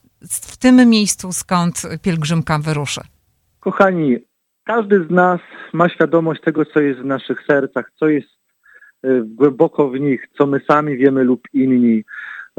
w 0.52 0.58
tym 0.58 0.90
miejscu, 0.90 1.32
skąd 1.32 1.82
pielgrzymka 2.02 2.60
wyruszy. 2.60 3.02
Kochani, 3.60 4.18
każdy 4.64 5.06
z 5.06 5.10
nas 5.10 5.40
ma 5.74 5.90
świadomość 5.90 6.42
tego, 6.42 6.66
co 6.66 6.80
jest 6.80 7.00
w 7.00 7.06
naszych 7.06 7.44
sercach, 7.48 7.92
co 7.96 8.08
jest 8.08 8.30
e, 9.04 9.22
głęboko 9.26 9.90
w 9.90 10.00
nich, 10.00 10.28
co 10.38 10.46
my 10.48 10.62
sami 10.68 10.98
wiemy 10.98 11.24
lub 11.24 11.42
inni. 11.54 12.04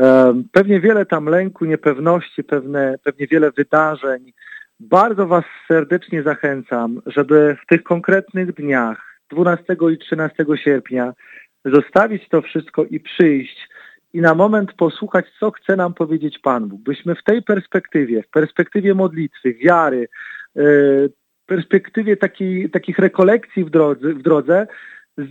E, 0.01 0.35
pewnie 0.53 0.81
wiele 0.81 1.07
tam 1.07 1.27
lęku, 1.27 1.65
niepewności, 1.65 2.45
pewne, 2.45 2.95
pewnie 3.05 3.27
wiele 3.27 3.51
wydarzeń, 3.51 4.33
bardzo 4.81 5.27
Was 5.27 5.45
serdecznie 5.69 6.23
zachęcam, 6.23 7.03
żeby 7.07 7.57
w 7.63 7.67
tych 7.67 7.83
konkretnych 7.83 8.55
dniach 8.55 9.19
12 9.31 9.77
i 9.93 9.99
13 9.99 10.45
sierpnia 10.65 11.13
zostawić 11.65 12.29
to 12.29 12.43
wszystko 12.43 12.85
i 12.85 13.01
przyjść 13.01 13.69
i 14.13 14.21
na 14.21 14.35
moment 14.35 14.73
posłuchać, 14.73 15.27
co 15.41 15.51
chce 15.51 15.77
nam 15.77 15.95
powiedzieć 15.95 16.39
Pan 16.39 16.69
Bóg. 16.69 16.81
Byśmy 16.81 17.15
w 17.15 17.23
tej 17.25 17.43
perspektywie, 17.43 18.23
w 18.23 18.29
perspektywie 18.29 18.95
modlitwy, 18.95 19.55
wiary, 19.55 20.09
e, 20.57 20.63
perspektywie 21.47 22.17
takich 22.73 22.99
rekolekcji 22.99 23.65
w 23.65 23.71
drodze, 23.71 24.15
w 24.15 24.23
drodze 24.23 24.67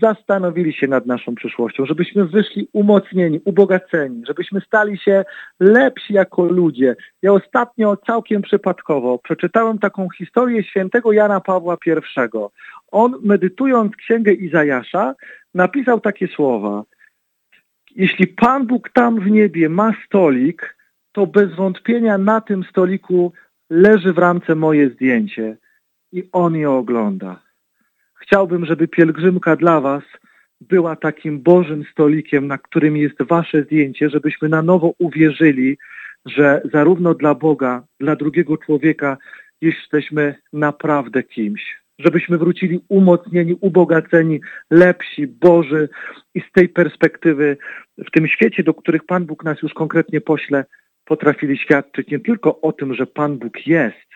zastanowili 0.02 0.74
się 0.74 0.88
nad 0.88 1.06
naszą 1.06 1.36
przyszłością, 1.36 1.86
żebyśmy 1.86 2.26
wyszli 2.26 2.68
umocnieni, 2.74 3.42
ubogaceni, 3.46 4.24
żebyśmy 4.28 4.62
stali 4.62 4.98
się 4.98 5.26
lepsi 5.60 6.14
jako 6.14 6.46
ludzie. 6.46 6.96
Ja 7.22 7.34
ostatnio 7.34 7.98
całkiem 7.98 8.42
przypadkowo 8.42 9.20
przeczytałem 9.20 9.80
taką 9.80 10.08
historię 10.18 10.64
świętego 10.64 11.12
Jana 11.12 11.40
Pawła 11.40 11.78
I. 11.86 11.92
On, 12.92 13.16
medytując 13.24 13.96
księgę 13.96 14.34
Izajasza, 14.34 15.16
napisał 15.54 16.00
takie 16.00 16.28
słowa. 16.28 16.84
Jeśli 17.96 18.28
Pan 18.28 18.68
Bóg 18.68 18.90
tam 18.90 19.20
w 19.20 19.32
niebie 19.32 19.70
ma 19.70 19.94
stolik, 20.06 20.78
to 21.12 21.28
bez 21.28 21.56
wątpienia 21.56 22.18
na 22.18 22.42
tym 22.42 22.64
stoliku 22.64 23.34
leży 23.70 24.14
w 24.14 24.18
ramce 24.18 24.56
moje 24.56 24.90
zdjęcie 24.90 25.58
i 26.12 26.30
On 26.32 26.56
je 26.56 26.70
ogląda. 26.72 27.44
Chciałbym, 28.16 28.66
żeby 28.66 28.88
pielgrzymka 28.88 29.56
dla 29.56 29.82
Was 29.82 30.04
była 30.62 30.96
takim 30.96 31.40
Bożym 31.40 31.84
stolikiem, 31.92 32.48
na 32.48 32.58
którym 32.58 32.98
jest 32.98 33.24
Wasze 33.24 33.64
zdjęcie, 33.64 34.10
żebyśmy 34.10 34.50
na 34.50 34.62
nowo 34.62 34.94
uwierzyli, 35.00 35.78
że 36.26 36.62
zarówno 36.74 37.14
dla 37.14 37.36
Boga, 37.36 37.84
dla 38.00 38.16
drugiego 38.16 38.58
człowieka 38.58 39.18
jesteśmy 39.62 40.36
naprawdę 40.54 41.24
kimś. 41.24 41.81
Żebyśmy 42.04 42.38
wrócili 42.38 42.80
umocnieni, 42.90 43.58
ubogaceni, 43.62 44.40
lepsi, 44.70 45.28
Boży 45.28 45.90
i 46.36 46.42
z 46.42 46.52
tej 46.52 46.70
perspektywy 46.70 47.58
w 47.98 48.12
tym 48.12 48.28
świecie, 48.28 48.64
do 48.64 48.74
których 48.74 49.06
Pan 49.06 49.26
Bóg 49.26 49.44
nas 49.44 49.62
już 49.62 49.74
konkretnie 49.74 50.22
pośle, 50.22 50.66
potrafili 51.06 51.58
świadczyć 51.58 52.08
nie 52.08 52.20
tylko 52.20 52.62
o 52.62 52.72
tym, 52.72 52.94
że 52.94 53.06
Pan 53.06 53.38
Bóg 53.38 53.68
jest, 53.68 54.08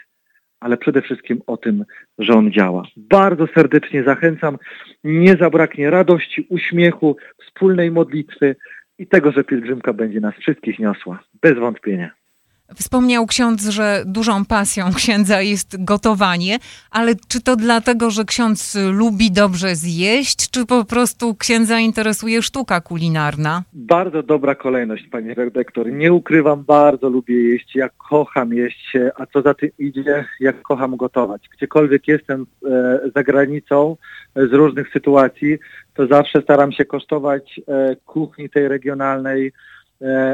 ale 0.59 0.77
przede 0.77 1.01
wszystkim 1.01 1.41
o 1.47 1.57
tym, 1.57 1.85
że 2.17 2.33
on 2.33 2.51
działa. 2.51 2.83
Bardzo 2.97 3.47
serdecznie 3.47 4.03
zachęcam. 4.03 4.57
Nie 5.03 5.35
zabraknie 5.35 5.89
radości, 5.89 6.45
uśmiechu, 6.49 7.17
wspólnej 7.45 7.91
modlitwy 7.91 8.55
i 8.97 9.07
tego, 9.07 9.31
że 9.31 9.43
pielgrzymka 9.43 9.93
będzie 9.93 10.19
nas 10.19 10.35
wszystkich 10.35 10.79
niosła. 10.79 11.23
Bez 11.41 11.53
wątpienia. 11.53 12.24
Wspomniał 12.73 13.25
ksiądz, 13.25 13.69
że 13.69 14.03
dużą 14.05 14.45
pasją 14.45 14.93
księdza 14.95 15.41
jest 15.41 15.83
gotowanie, 15.83 16.57
ale 16.91 17.11
czy 17.27 17.41
to 17.41 17.55
dlatego, 17.55 18.09
że 18.09 18.25
ksiądz 18.25 18.77
lubi 18.91 19.31
dobrze 19.31 19.75
zjeść, 19.75 20.51
czy 20.51 20.65
po 20.65 20.85
prostu 20.85 21.35
księdza 21.35 21.79
interesuje 21.79 22.41
sztuka 22.41 22.81
kulinarna? 22.81 23.63
Bardzo 23.73 24.23
dobra 24.23 24.55
kolejność, 24.55 25.07
panie 25.07 25.33
redaktor. 25.33 25.91
Nie 25.91 26.13
ukrywam, 26.13 26.63
bardzo 26.63 27.09
lubię 27.09 27.35
jeść, 27.35 27.75
jak 27.75 27.93
kocham 28.09 28.53
jeść, 28.53 28.93
a 29.15 29.25
co 29.25 29.41
za 29.41 29.53
tym 29.53 29.69
idzie, 29.79 30.25
jak 30.39 30.61
kocham 30.61 30.95
gotować. 30.95 31.49
Gdziekolwiek 31.57 32.07
jestem 32.07 32.45
e, 32.65 32.99
za 33.15 33.23
granicą 33.23 33.97
e, 34.35 34.47
z 34.47 34.53
różnych 34.53 34.89
sytuacji, 34.93 35.57
to 35.93 36.07
zawsze 36.07 36.41
staram 36.41 36.71
się 36.71 36.85
kosztować 36.85 37.61
e, 37.67 37.95
kuchni 37.95 38.49
tej 38.49 38.67
regionalnej, 38.67 39.51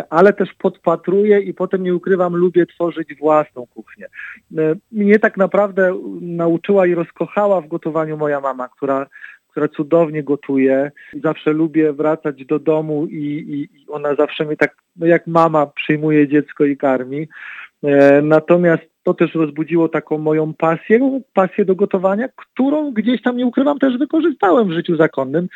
ale 0.10 0.34
też 0.34 0.54
podpatruję 0.54 1.40
i 1.40 1.54
potem 1.54 1.84
nie 1.84 1.96
ukrywam, 1.96 2.36
lubię 2.36 2.66
tworzyć 2.66 3.16
własną 3.16 3.68
kuchnię. 3.68 4.08
E, 4.58 4.76
mnie 4.92 5.20
tak 5.20 5.38
naprawdę 5.38 6.02
nauczyła 6.22 6.88
i 6.88 6.96
rozkochała 6.96 7.62
w 7.62 7.68
gotowaniu 7.68 8.18
moja 8.18 8.42
mama, 8.42 8.68
która 8.68 9.08
która 9.52 9.68
cudownie 9.68 10.24
gotuje. 10.24 10.92
Zawsze 11.24 11.54
lubię 11.54 11.94
wracać 11.94 12.46
do 12.46 12.60
domu 12.60 13.08
i, 13.08 13.46
i, 13.50 13.86
ona 13.88 14.16
zawsze 14.16 14.46
mnie 14.46 14.58
tak, 14.58 14.76
no 14.96 15.06
jak 15.06 15.28
mama 15.28 15.66
przyjmuje 15.66 16.28
dziecko 16.28 16.66
i 16.66 16.78
karmi. 16.78 17.28
E, 17.84 18.22
natomiast 18.22 18.84
to 19.04 19.14
też 19.14 19.36
rozbudziło 19.36 19.90
taką 19.90 20.18
moją 20.18 20.54
pasję, 20.54 21.22
pasję 21.34 21.66
do 21.66 21.76
gotowania, 21.76 22.30
którą 22.36 22.92
gdzieś 22.92 23.22
tam, 23.22 23.38
nie 23.38 23.46
ukrywam, 23.46 23.80
też 23.80 23.98
wykorzystałem 23.98 24.68
w 24.68 24.72
życiu 24.72 24.96
zakonnym, 24.96 25.48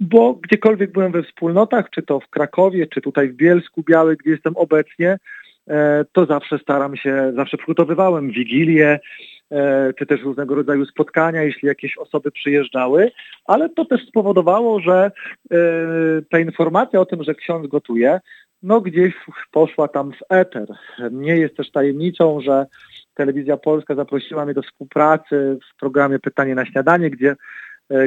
bo 0.00 0.34
gdziekolwiek 0.34 0.92
byłem 0.92 1.12
we 1.12 1.22
wspólnotach, 1.22 1.90
czy 1.90 2.02
to 2.02 2.20
w 2.20 2.28
Krakowie, 2.28 2.86
czy 2.86 3.00
tutaj 3.00 3.28
w 3.28 3.36
Bielsku 3.36 3.82
Białej, 3.82 4.16
gdzie 4.16 4.30
jestem 4.30 4.56
obecnie, 4.56 5.18
e, 5.68 6.04
to 6.12 6.26
zawsze 6.26 6.58
staram 6.58 6.96
się, 6.96 7.32
zawsze 7.36 7.56
przygotowywałem 7.56 8.30
wigilię, 8.30 9.00
e, 9.50 9.92
czy 9.98 10.06
też 10.06 10.22
różnego 10.22 10.54
rodzaju 10.54 10.86
spotkania, 10.86 11.42
jeśli 11.42 11.68
jakieś 11.68 11.98
osoby 11.98 12.30
przyjeżdżały, 12.30 13.10
ale 13.44 13.68
to 13.68 13.84
też 13.84 14.06
spowodowało, 14.06 14.80
że 14.80 15.10
e, 15.50 15.56
ta 16.30 16.38
informacja 16.38 17.00
o 17.00 17.06
tym, 17.06 17.24
że 17.24 17.34
ksiądz 17.34 17.66
gotuje, 17.66 18.20
no 18.62 18.80
gdzieś 18.80 19.14
poszła 19.50 19.88
tam 19.88 20.12
w 20.12 20.32
eter. 20.32 20.68
Nie 21.10 21.36
jest 21.36 21.56
też 21.56 21.70
tajemnicą, 21.70 22.40
że 22.40 22.66
Telewizja 23.14 23.56
Polska 23.56 23.94
zaprosiła 23.94 24.44
mnie 24.44 24.54
do 24.54 24.62
współpracy 24.62 25.58
w 25.72 25.80
programie 25.80 26.18
Pytanie 26.18 26.54
na 26.54 26.66
śniadanie, 26.66 27.10
gdzie 27.10 27.36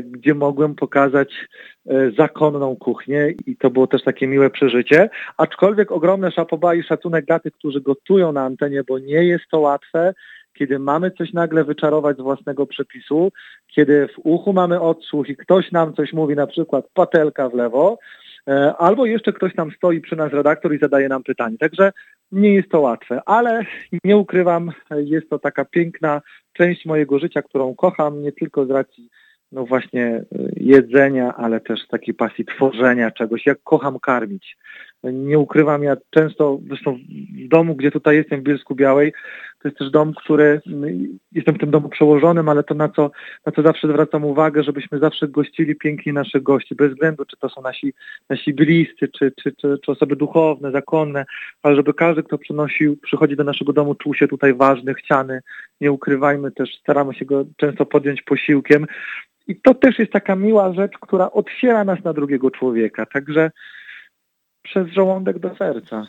gdzie 0.01 0.33
mogłem 0.33 0.75
pokazać 0.75 1.33
e, 1.87 2.11
zakonną 2.17 2.75
kuchnię 2.75 3.33
i 3.45 3.57
to 3.57 3.69
było 3.69 3.87
też 3.87 4.03
takie 4.03 4.27
miłe 4.27 4.49
przeżycie. 4.49 5.09
Aczkolwiek 5.37 5.91
ogromne 5.91 6.31
szapoba 6.31 6.75
i 6.75 6.83
szacunek 6.83 7.25
dla 7.25 7.39
tych, 7.39 7.53
którzy 7.53 7.81
gotują 7.81 8.31
na 8.31 8.43
antenie, 8.43 8.83
bo 8.83 8.99
nie 8.99 9.23
jest 9.23 9.45
to 9.51 9.59
łatwe, 9.59 10.13
kiedy 10.53 10.79
mamy 10.79 11.11
coś 11.11 11.33
nagle 11.33 11.63
wyczarować 11.63 12.17
z 12.17 12.21
własnego 12.21 12.67
przepisu, 12.67 13.31
kiedy 13.67 14.07
w 14.07 14.19
uchu 14.23 14.53
mamy 14.53 14.81
odsłuch 14.81 15.29
i 15.29 15.37
ktoś 15.37 15.71
nam 15.71 15.93
coś 15.93 16.13
mówi, 16.13 16.35
na 16.35 16.47
przykład 16.47 16.85
patelka 16.93 17.49
w 17.49 17.53
lewo, 17.53 17.97
e, 18.47 18.73
albo 18.77 19.05
jeszcze 19.05 19.33
ktoś 19.33 19.55
tam 19.55 19.71
stoi 19.71 20.01
przy 20.01 20.15
nas 20.15 20.33
redaktor 20.33 20.75
i 20.75 20.79
zadaje 20.79 21.09
nam 21.09 21.23
pytanie. 21.23 21.57
Także 21.57 21.91
nie 22.31 22.53
jest 22.53 22.69
to 22.69 22.81
łatwe, 22.81 23.21
ale 23.25 23.65
nie 24.03 24.17
ukrywam, 24.17 24.71
jest 24.95 25.29
to 25.29 25.39
taka 25.39 25.65
piękna 25.65 26.21
część 26.53 26.85
mojego 26.85 27.19
życia, 27.19 27.41
którą 27.41 27.75
kocham 27.75 28.21
nie 28.21 28.31
tylko 28.31 28.65
z 28.65 28.69
racji 28.69 29.09
no 29.53 29.65
właśnie 29.65 30.05
y, 30.35 30.53
jedzenia, 30.57 31.35
ale 31.35 31.61
też 31.61 31.87
takiej 31.87 32.13
pasji 32.13 32.45
tworzenia 32.45 33.11
czegoś. 33.11 33.45
Jak 33.45 33.63
kocham 33.63 33.99
karmić. 33.99 34.57
Nie 35.03 35.39
ukrywam, 35.39 35.83
ja 35.83 35.97
często, 36.09 36.59
zresztą 36.67 36.99
w 37.45 37.47
domu, 37.47 37.75
gdzie 37.75 37.91
tutaj 37.91 38.15
jestem 38.15 38.39
w 38.39 38.43
Bielsku 38.43 38.75
Białej, 38.75 39.13
to 39.61 39.67
jest 39.67 39.77
też 39.77 39.91
dom, 39.91 40.13
który, 40.13 40.43
y, 40.43 40.61
jestem 41.31 41.55
w 41.55 41.59
tym 41.59 41.71
domu 41.71 41.89
przełożonym, 41.89 42.49
ale 42.49 42.63
to 42.63 42.73
na 42.73 42.89
co, 42.89 43.11
na 43.45 43.51
co 43.51 43.61
zawsze 43.61 43.87
zwracam 43.87 44.25
uwagę, 44.25 44.63
żebyśmy 44.63 44.99
zawsze 44.99 45.27
gościli 45.27 45.75
pięknie 45.75 46.13
naszych 46.13 46.43
gości, 46.43 46.75
bez 46.75 46.91
względu 46.91 47.25
czy 47.25 47.37
to 47.37 47.49
są 47.49 47.61
nasi, 47.61 47.93
nasi 48.29 48.53
bliscy, 48.53 49.07
czy, 49.07 49.31
czy, 49.43 49.51
czy, 49.51 49.77
czy 49.85 49.91
osoby 49.91 50.15
duchowne, 50.15 50.71
zakonne, 50.71 51.25
ale 51.63 51.75
żeby 51.75 51.93
każdy, 51.93 52.23
kto 52.23 52.37
przynosił, 52.37 52.97
przychodzi 52.97 53.35
do 53.35 53.43
naszego 53.43 53.73
domu, 53.73 53.95
czuł 53.95 54.13
się 54.13 54.27
tutaj 54.27 54.53
ważny, 54.53 54.93
chciany. 54.93 55.41
Nie 55.81 55.91
ukrywajmy 55.91 56.51
też, 56.51 56.75
staramy 56.79 57.13
się 57.13 57.25
go 57.25 57.45
często 57.57 57.85
podjąć 57.85 58.21
posiłkiem, 58.21 58.85
i 59.47 59.55
to 59.61 59.73
też 59.73 59.99
jest 59.99 60.11
taka 60.11 60.35
miła 60.35 60.73
rzecz, 60.73 60.93
która 61.01 61.31
otwiera 61.31 61.83
nas 61.83 62.03
na 62.03 62.13
drugiego 62.13 62.51
człowieka, 62.51 63.05
także 63.05 63.51
przez 64.63 64.87
żołądek 64.87 65.39
do 65.39 65.55
serca. 65.55 66.07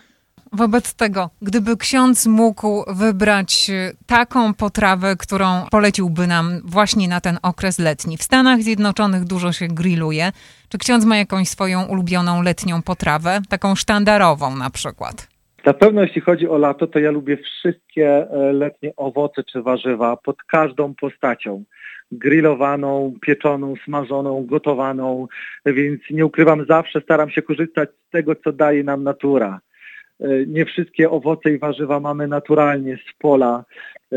Wobec 0.53 0.95
tego, 0.95 1.31
gdyby 1.43 1.77
ksiądz 1.77 2.27
mógł 2.27 2.85
wybrać 2.95 3.71
taką 4.07 4.55
potrawę, 4.55 5.17
którą 5.17 5.47
poleciłby 5.71 6.27
nam 6.27 6.61
właśnie 6.65 7.09
na 7.09 7.21
ten 7.21 7.39
okres 7.43 7.79
letni. 7.79 8.17
W 8.17 8.23
Stanach 8.23 8.63
Zjednoczonych 8.63 9.25
dużo 9.25 9.53
się 9.53 9.69
grilluje. 9.69 10.33
Czy 10.69 10.79
ksiądz 10.79 11.05
ma 11.05 11.17
jakąś 11.17 11.49
swoją 11.49 11.85
ulubioną 11.85 12.43
letnią 12.43 12.83
potrawę, 12.83 13.41
taką 13.49 13.75
sztandarową 13.75 14.57
na 14.57 14.71
przykład? 14.71 15.29
Na 15.67 15.73
pewno 15.73 16.03
jeśli 16.03 16.21
chodzi 16.21 16.49
o 16.49 16.59
lato, 16.59 16.87
to 16.87 16.99
ja 16.99 17.11
lubię 17.11 17.37
wszystkie 17.37 18.31
e, 18.31 18.53
letnie 18.53 18.93
owoce 18.97 19.45
czy 19.45 19.63
warzywa 19.63 20.17
pod 20.17 20.37
każdą 20.43 20.95
postacią 20.95 21.65
grillowaną, 22.19 23.15
pieczoną, 23.21 23.75
smażoną, 23.85 24.47
gotowaną, 24.47 25.27
więc 25.67 26.01
nie 26.11 26.27
ukrywam, 26.27 26.67
zawsze 26.69 27.01
staram 27.01 27.31
się 27.31 27.43
korzystać 27.43 27.89
z 28.09 28.11
tego, 28.11 28.35
co 28.35 28.53
daje 28.53 28.85
nam 28.85 29.05
natura. 29.05 29.61
E, 30.21 30.47
nie 30.47 30.65
wszystkie 30.65 31.11
owoce 31.11 31.51
i 31.51 31.59
warzywa 31.59 32.01
mamy 32.01 32.29
naturalnie 32.29 32.97
z 32.97 33.19
pola. 33.19 33.65
E, 34.13 34.17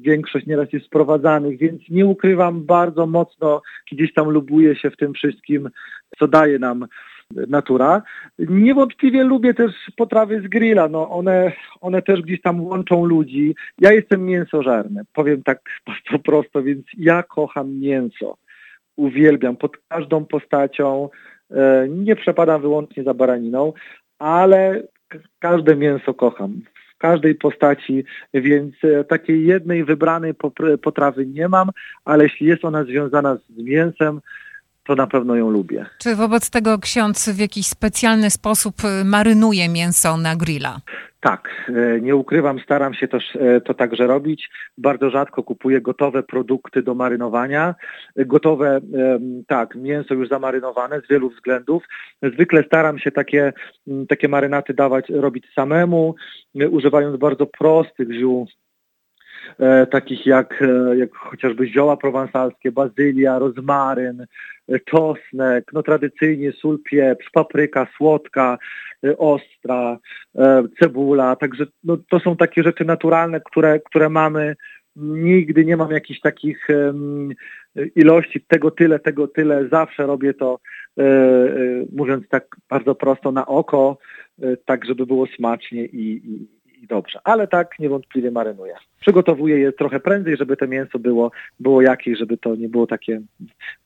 większość 0.00 0.46
nieraz 0.46 0.72
jest 0.72 0.86
sprowadzanych, 0.86 1.58
więc 1.58 1.82
nie 1.90 2.06
ukrywam, 2.06 2.64
bardzo 2.64 3.06
mocno 3.06 3.62
gdzieś 3.92 4.14
tam 4.14 4.30
lubuję 4.30 4.76
się 4.76 4.90
w 4.90 4.96
tym 4.96 5.14
wszystkim, 5.14 5.70
co 6.18 6.28
daje 6.28 6.58
nam 6.58 6.86
natura. 7.30 8.02
Niewątpliwie 8.38 9.24
lubię 9.24 9.54
też 9.54 9.72
potrawy 9.96 10.40
z 10.40 10.48
grilla, 10.48 10.88
no 10.88 11.10
one, 11.10 11.52
one 11.80 12.02
też 12.02 12.22
gdzieś 12.22 12.40
tam 12.40 12.60
łączą 12.60 13.04
ludzi. 13.04 13.54
Ja 13.78 13.92
jestem 13.92 14.26
mięsożerny, 14.26 15.02
powiem 15.12 15.42
tak 15.42 15.60
bardzo 15.86 16.22
prosto, 16.24 16.62
więc 16.62 16.86
ja 16.98 17.22
kocham 17.22 17.78
mięso. 17.78 18.36
Uwielbiam 18.96 19.56
pod 19.56 19.76
każdą 19.88 20.24
postacią, 20.24 21.08
e, 21.50 21.86
nie 21.88 22.16
przepadam 22.16 22.60
wyłącznie 22.60 23.02
za 23.02 23.14
baraniną, 23.14 23.72
ale 24.18 24.82
każde 25.38 25.76
mięso 25.76 26.14
kocham 26.14 26.60
w 26.94 26.98
każdej 26.98 27.34
postaci, 27.34 28.04
więc 28.34 28.74
e, 28.84 29.04
takiej 29.04 29.46
jednej 29.46 29.84
wybranej 29.84 30.34
potrawy 30.82 31.26
nie 31.26 31.48
mam, 31.48 31.70
ale 32.04 32.24
jeśli 32.24 32.46
jest 32.46 32.64
ona 32.64 32.84
związana 32.84 33.36
z 33.36 33.62
mięsem, 33.62 34.20
to 34.84 34.94
na 34.94 35.06
pewno 35.06 35.36
ją 35.36 35.50
lubię. 35.50 35.86
Czy 35.98 36.16
wobec 36.16 36.50
tego 36.50 36.78
ksiądz 36.78 37.28
w 37.28 37.38
jakiś 37.38 37.66
specjalny 37.66 38.30
sposób 38.30 38.74
y, 38.84 39.04
marynuje 39.04 39.68
mięso 39.68 40.16
na 40.16 40.36
grilla? 40.36 40.80
Tak, 41.20 41.48
e, 41.68 42.00
nie 42.00 42.16
ukrywam, 42.16 42.60
staram 42.60 42.94
się 42.94 43.08
to, 43.08 43.18
e, 43.34 43.60
to 43.60 43.74
także 43.74 44.06
robić. 44.06 44.50
Bardzo 44.78 45.10
rzadko 45.10 45.42
kupuję 45.42 45.80
gotowe 45.80 46.22
produkty 46.22 46.82
do 46.82 46.94
marynowania. 46.94 47.74
Gotowe, 48.16 48.80
tak, 49.46 49.74
mięso 49.74 50.14
już 50.14 50.28
zamarynowane 50.28 51.00
z 51.00 51.08
wielu 51.08 51.30
względów. 51.30 51.82
Zwykle 52.22 52.62
staram 52.62 52.98
się 52.98 53.10
takie, 53.10 53.52
takie 54.08 54.28
marynaty 54.28 54.74
dawać, 54.74 55.08
robić 55.08 55.44
samemu, 55.54 56.14
używając 56.70 57.16
bardzo 57.16 57.46
prostych 57.46 58.12
ziół 58.12 58.46
takich 59.90 60.26
jak, 60.26 60.62
e, 60.62 60.96
jak 60.96 61.14
chociażby 61.14 61.68
zioła 61.68 61.96
prowansalskie, 61.96 62.72
bazylia, 62.72 63.38
rozmaryn, 63.38 64.26
e, 64.68 64.80
czosnek, 64.80 65.70
no 65.72 65.82
tradycyjnie 65.82 66.52
sól, 66.52 66.78
pieprz, 66.84 67.30
papryka 67.30 67.86
słodka, 67.96 68.58
ostra, 69.18 69.98
cebula, 70.80 71.36
także 71.36 71.66
no, 71.84 71.96
to 71.96 72.20
są 72.20 72.36
takie 72.36 72.62
rzeczy 72.62 72.84
naturalne, 72.84 73.40
które, 73.40 73.80
które 73.80 74.08
mamy. 74.08 74.56
Nigdy 74.96 75.64
nie 75.64 75.76
mam 75.76 75.90
jakichś 75.90 76.20
takich 76.20 76.68
um, 76.68 77.32
ilości, 77.96 78.40
tego 78.40 78.70
tyle, 78.70 78.98
tego 78.98 79.28
tyle, 79.28 79.68
zawsze 79.68 80.06
robię 80.06 80.34
to, 80.34 80.60
e, 80.98 81.02
e, 81.02 81.06
mówiąc 81.92 82.28
tak 82.28 82.56
bardzo 82.70 82.94
prosto, 82.94 83.32
na 83.32 83.46
oko, 83.46 83.98
e, 84.42 84.56
tak 84.56 84.84
żeby 84.84 85.06
było 85.06 85.26
smacznie 85.26 85.84
i, 85.84 86.10
i, 86.24 86.48
i 86.82 86.86
dobrze. 86.86 87.18
Ale 87.24 87.48
tak 87.48 87.78
niewątpliwie 87.78 88.30
marynuję. 88.30 88.74
Przygotowuję 89.00 89.58
je 89.58 89.72
trochę 89.72 90.00
prędzej, 90.00 90.36
żeby 90.36 90.56
to 90.56 90.66
mięso 90.66 90.98
było, 90.98 91.30
było 91.60 91.82
jakieś, 91.82 92.18
żeby 92.18 92.36
to 92.36 92.54
nie 92.54 92.68
było 92.68 92.86
takie 92.86 93.20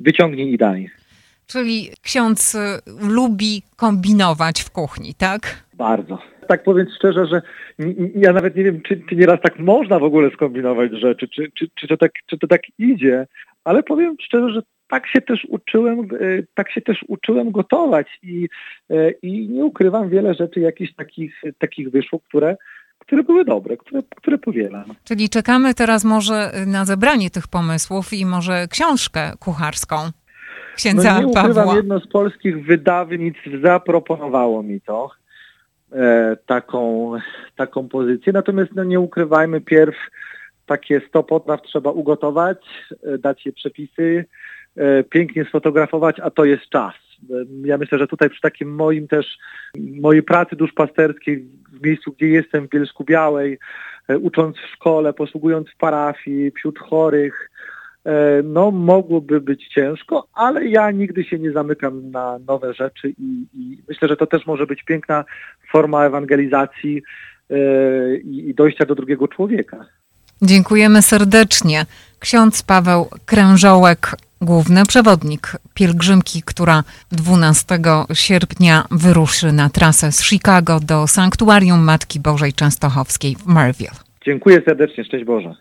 wyciągnij 0.00 0.52
i 0.52 0.58
daj. 0.58 0.90
Czyli 1.46 1.88
ksiądz 2.02 2.54
y, 2.54 2.58
lubi 3.08 3.62
kombinować 3.76 4.62
w 4.62 4.70
kuchni, 4.70 5.14
tak? 5.14 5.64
Bardzo. 5.74 6.18
Tak 6.48 6.62
powiem 6.62 6.86
szczerze, 6.96 7.26
że 7.26 7.42
ja 8.14 8.32
nawet 8.32 8.56
nie 8.56 8.64
wiem, 8.64 8.80
czy, 8.82 9.02
czy 9.08 9.16
nieraz 9.16 9.40
tak 9.40 9.58
można 9.58 9.98
w 9.98 10.04
ogóle 10.04 10.30
skombinować 10.30 10.92
rzeczy, 10.92 11.28
czy, 11.28 11.50
czy, 11.54 11.68
czy, 11.74 11.88
to 11.88 11.96
tak, 11.96 12.12
czy 12.26 12.38
to 12.38 12.46
tak 12.46 12.62
idzie, 12.78 13.26
ale 13.64 13.82
powiem 13.82 14.16
szczerze, 14.20 14.50
że 14.50 14.62
tak 14.88 15.08
się 15.08 15.20
też 15.20 15.46
uczyłem, 15.48 16.00
e, 16.00 16.06
tak 16.54 16.70
się 16.70 16.80
też 16.80 17.04
uczyłem 17.08 17.50
gotować 17.50 18.18
i, 18.22 18.48
e, 18.90 19.10
i 19.10 19.48
nie 19.48 19.64
ukrywam 19.64 20.08
wiele 20.08 20.34
rzeczy 20.34 20.60
jakichś 20.60 20.94
takich, 20.94 21.42
takich 21.58 21.90
wyszło, 21.90 22.20
które, 22.20 22.56
które 23.06 23.22
były 23.22 23.44
dobre, 23.44 23.76
które, 23.76 24.02
które 24.16 24.38
powielam. 24.38 24.84
Czyli 25.04 25.28
czekamy 25.28 25.74
teraz 25.74 26.04
może 26.04 26.52
na 26.66 26.84
zebranie 26.84 27.30
tych 27.30 27.48
pomysłów 27.48 28.12
i 28.12 28.26
może 28.26 28.68
książkę 28.68 29.32
kucharską 29.40 29.96
księdza 30.76 31.14
no 31.14 31.20
nie 31.20 31.26
ukrywam, 31.26 31.54
Pawła. 31.54 31.76
jedno 31.76 32.00
z 32.00 32.06
polskich 32.06 32.66
wydawnictw 32.66 33.40
zaproponowało 33.62 34.62
mi 34.62 34.80
to, 34.80 35.10
e, 35.92 36.36
taką, 36.46 37.12
taką 37.56 37.88
pozycję. 37.88 38.32
Natomiast 38.32 38.70
no, 38.74 38.84
nie 38.84 39.00
ukrywajmy, 39.00 39.60
pierw 39.60 39.94
takie 40.66 41.00
100 41.08 41.22
potraw 41.22 41.62
trzeba 41.62 41.90
ugotować, 41.90 42.58
e, 43.02 43.18
dać 43.18 43.46
je 43.46 43.52
przepisy, 43.52 44.24
e, 44.76 45.04
pięknie 45.04 45.44
sfotografować, 45.44 46.20
a 46.20 46.30
to 46.30 46.44
jest 46.44 46.68
czas. 46.68 46.94
E, 47.30 47.66
ja 47.68 47.78
myślę, 47.78 47.98
że 47.98 48.06
tutaj 48.06 48.30
przy 48.30 48.40
takim 48.40 48.74
moim 48.74 49.08
też, 49.08 49.38
mojej 50.00 50.22
pracy 50.22 50.56
duszpasterskiej 50.56 51.48
w 51.72 51.86
miejscu, 51.86 52.12
gdzie 52.12 52.28
jestem 52.28 52.66
w 52.66 52.70
Bielsku 52.70 53.04
Białej, 53.04 53.58
e, 54.08 54.18
ucząc 54.18 54.56
w 54.56 54.74
szkole, 54.74 55.12
posługując 55.12 55.68
w 55.68 55.76
parafii, 55.76 56.50
wśród 56.50 56.78
chorych, 56.78 57.50
e, 58.04 58.42
no 58.44 58.70
mogłoby 58.70 59.40
być 59.40 59.68
ciężko, 59.68 60.28
ale 60.34 60.66
ja 60.66 60.90
nigdy 60.90 61.24
się 61.24 61.38
nie 61.38 61.52
zamykam 61.52 62.10
na 62.10 62.38
nowe 62.46 62.74
rzeczy 62.74 63.08
i, 63.18 63.46
i 63.54 63.78
myślę, 63.88 64.08
że 64.08 64.16
to 64.16 64.26
też 64.26 64.46
może 64.46 64.66
być 64.66 64.82
piękna 64.82 65.24
forma 65.72 66.04
ewangelizacji 66.04 67.02
i 68.24 68.54
dojścia 68.54 68.84
do 68.84 68.94
drugiego 68.94 69.28
człowieka. 69.28 69.86
Dziękujemy 70.42 71.02
serdecznie. 71.02 71.86
Ksiądz 72.18 72.62
Paweł 72.62 73.08
Krężołek, 73.26 74.16
główny 74.44 74.86
przewodnik 74.86 75.52
pielgrzymki, 75.74 76.42
która 76.42 76.84
12 77.12 77.78
sierpnia 78.14 78.84
wyruszy 78.90 79.52
na 79.52 79.70
trasę 79.70 80.12
z 80.12 80.22
Chicago 80.24 80.80
do 80.80 81.06
Sanktuarium 81.06 81.80
Matki 81.80 82.20
Bożej 82.20 82.52
Częstochowskiej 82.52 83.36
w 83.36 83.46
Marville. 83.46 83.90
Dziękuję 84.26 84.62
serdecznie, 84.64 85.04
szczęść 85.04 85.24
Boże. 85.24 85.54